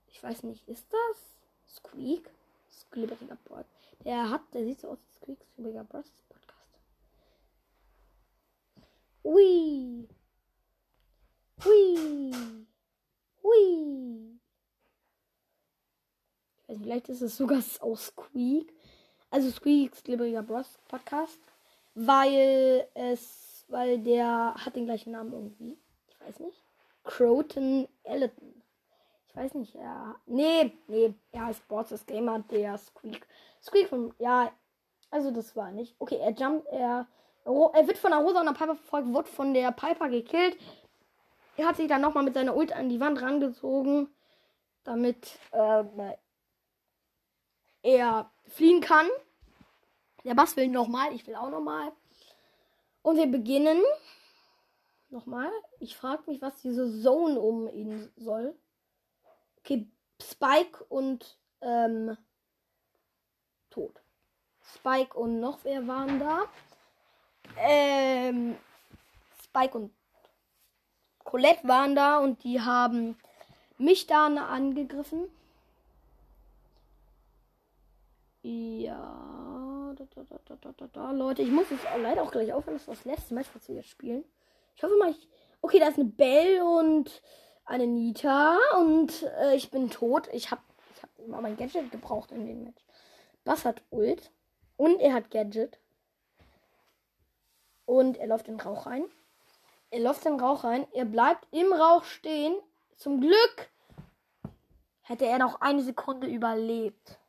Ich 0.07 0.21
weiß 0.21 0.43
nicht, 0.43 0.67
ist 0.67 0.85
das 0.91 1.77
Squeak? 1.77 2.29
Squeakiger 2.69 3.37
Bot. 3.45 3.65
Der 4.03 4.29
hat, 4.29 4.41
der 4.53 4.65
sieht 4.65 4.81
so 4.81 4.89
aus 4.89 4.99
wie 4.99 5.15
Squeak, 5.15 5.39
Squeakiger 5.53 5.85
Podcast. 5.85 6.11
Ui. 9.23 10.09
Ui. 11.65 12.31
Ui. 13.43 14.39
Ich 16.57 16.69
weiß 16.69 16.77
nicht, 16.77 16.83
vielleicht 16.83 17.09
ist 17.09 17.21
es 17.21 17.37
sogar 17.37 17.63
aus 17.79 18.07
Squeak. 18.07 18.73
Also 19.29 19.49
Squeaks 19.51 20.03
Glibberiger 20.03 20.43
Bros 20.43 20.77
Podcast. 20.89 21.54
Weil 21.95 22.87
es, 22.93 23.65
weil 23.69 23.99
der 23.99 24.53
hat 24.55 24.75
den 24.75 24.85
gleichen 24.85 25.11
Namen 25.11 25.33
irgendwie. 25.33 25.77
Ich 26.09 26.21
weiß 26.21 26.39
nicht. 26.39 26.61
Croton 27.03 27.87
Elton. 28.03 28.61
Ich 29.29 29.35
weiß 29.35 29.53
nicht, 29.55 29.75
er. 29.75 30.15
Nee, 30.25 30.73
nee, 30.87 31.13
er 31.31 31.45
heißt 31.45 31.67
Borzes 31.67 32.05
Gamer, 32.05 32.39
der 32.51 32.77
Squeak. 32.77 33.27
Squeak 33.61 33.89
von. 33.89 34.13
Ja, 34.19 34.51
also 35.09 35.31
das 35.31 35.55
war 35.55 35.71
nicht. 35.71 35.95
Okay, 35.99 36.17
er 36.17 36.31
jumpt, 36.31 36.67
er. 36.67 37.07
Er 37.45 37.87
wird 37.87 37.97
von 37.97 38.11
der 38.11 38.21
Rosa 38.21 38.39
und 38.39 38.47
der 38.47 38.53
Piper 38.53 38.75
verfolgt, 38.75 39.13
wird 39.13 39.29
von 39.29 39.53
der 39.53 39.71
Piper 39.71 40.09
gekillt. 40.09 40.57
Er 41.57 41.67
hat 41.67 41.77
sich 41.77 41.87
dann 41.87 42.01
nochmal 42.01 42.23
mit 42.23 42.33
seiner 42.33 42.55
Ult 42.55 42.73
an 42.73 42.89
die 42.89 42.99
Wand 42.99 43.21
rangezogen, 43.21 44.09
damit 44.83 45.39
äh, 45.51 45.83
er 47.83 48.31
fliehen 48.47 48.81
kann. 48.81 49.07
Der 50.25 50.33
Bass 50.33 50.57
will 50.57 50.67
nochmal, 50.67 51.13
ich 51.13 51.25
will 51.27 51.35
auch 51.35 51.51
nochmal. 51.51 51.91
Und 53.03 53.17
wir 53.17 53.27
beginnen. 53.27 53.81
Nochmal. 55.09 55.51
Ich 55.79 55.95
frage 55.95 56.23
mich, 56.25 56.41
was 56.41 56.59
diese 56.61 57.01
Zone 57.01 57.39
um 57.39 57.69
ihn 57.69 58.11
soll. 58.17 58.55
Okay, 59.59 59.87
Spike 60.21 60.83
und 60.89 61.37
ähm, 61.61 62.17
tot. 63.69 64.01
Spike 64.73 65.15
und 65.17 65.39
noch 65.39 65.59
wer 65.63 65.87
waren 65.87 66.19
da? 66.19 66.45
Ähm, 67.57 68.57
Spike 69.43 69.77
und 69.77 69.93
Colette 71.23 71.67
waren 71.67 71.95
da 71.95 72.17
und 72.17 72.43
die 72.43 72.59
haben 72.59 73.15
mich 73.77 74.07
da 74.07 74.25
angegriffen. 74.25 75.27
Ja, 78.41 79.34
da, 80.23 80.39
da, 80.45 80.55
da, 80.55 80.71
da, 80.71 80.87
da. 80.87 81.11
Leute, 81.11 81.41
ich 81.41 81.51
muss 81.51 81.69
jetzt 81.69 81.85
leider 82.01 82.23
auch 82.23 82.31
gleich 82.31 82.53
aufhören. 82.53 82.75
Das 82.75 82.87
ist 82.87 82.89
das 82.89 83.05
letzte 83.05 83.33
Match, 83.33 83.49
was 83.53 83.67
wir 83.67 83.75
jetzt 83.75 83.89
spielen. 83.89 84.23
Ich 84.75 84.83
hoffe 84.83 84.95
mal, 84.97 85.11
ich. 85.11 85.27
Okay, 85.61 85.79
da 85.79 85.87
ist 85.87 85.97
eine 85.97 86.09
Belle 86.09 86.63
und 86.63 87.21
eine 87.65 87.87
Nita 87.87 88.57
und 88.77 89.23
äh, 89.39 89.55
ich 89.55 89.71
bin 89.71 89.89
tot. 89.89 90.29
Ich 90.31 90.51
habe 90.51 90.61
ich 90.95 91.03
hab 91.03 91.09
immer 91.19 91.41
mein 91.41 91.57
Gadget 91.57 91.91
gebraucht 91.91 92.31
in 92.31 92.45
dem 92.45 92.63
Match. 92.63 92.83
Bass 93.43 93.65
hat 93.65 93.81
Ult 93.89 94.31
und 94.77 94.99
er 94.99 95.13
hat 95.13 95.31
Gadget. 95.31 95.79
Und 97.85 98.17
er 98.17 98.27
läuft 98.27 98.47
in 98.47 98.57
den 98.57 98.67
Rauch 98.67 98.85
rein. 98.85 99.05
Er 99.91 99.99
läuft 99.99 100.25
in 100.25 100.33
den 100.33 100.41
Rauch 100.41 100.63
rein. 100.63 100.87
Er 100.93 101.05
bleibt 101.05 101.47
im 101.51 101.71
Rauch 101.71 102.03
stehen. 102.03 102.55
Zum 102.95 103.21
Glück 103.21 103.69
hätte 105.01 105.25
er 105.25 105.37
noch 105.37 105.61
eine 105.61 105.83
Sekunde 105.83 106.27
überlebt. 106.27 107.19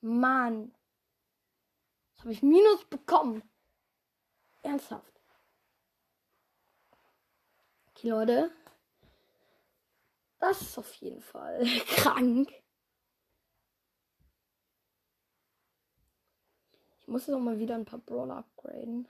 Mann. 0.00 0.72
Jetzt 2.16 2.22
habe 2.22 2.32
ich 2.32 2.42
Minus 2.42 2.82
bekommen. 2.86 3.42
Ernsthaft. 4.62 5.20
Okay, 7.90 8.08
Leute. 8.08 8.50
Das 10.38 10.62
ist 10.62 10.78
auf 10.78 10.94
jeden 10.94 11.20
Fall 11.20 11.62
krank. 11.86 12.50
Ich 17.00 17.06
muss 17.06 17.28
noch 17.28 17.38
mal 17.38 17.58
wieder 17.58 17.74
ein 17.74 17.84
paar 17.84 17.98
Brawler 17.98 18.38
upgraden. 18.38 19.06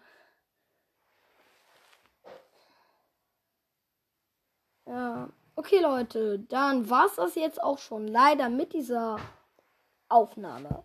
Ja, 4.84 5.28
okay 5.54 5.80
Leute, 5.80 6.40
dann 6.40 6.90
war's 6.90 7.14
das 7.16 7.36
jetzt 7.36 7.62
auch 7.62 7.78
schon 7.78 8.08
leider 8.08 8.48
mit 8.48 8.72
dieser 8.72 9.18
Aufnahme. 10.08 10.84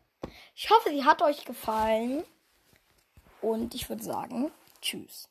Ich 0.56 0.70
hoffe, 0.70 0.90
sie 0.90 1.06
hat 1.06 1.22
euch 1.22 1.46
gefallen 1.46 2.24
und 3.42 3.74
ich 3.74 3.90
würde 3.90 4.04
sagen, 4.04 4.52
tschüss. 4.82 5.31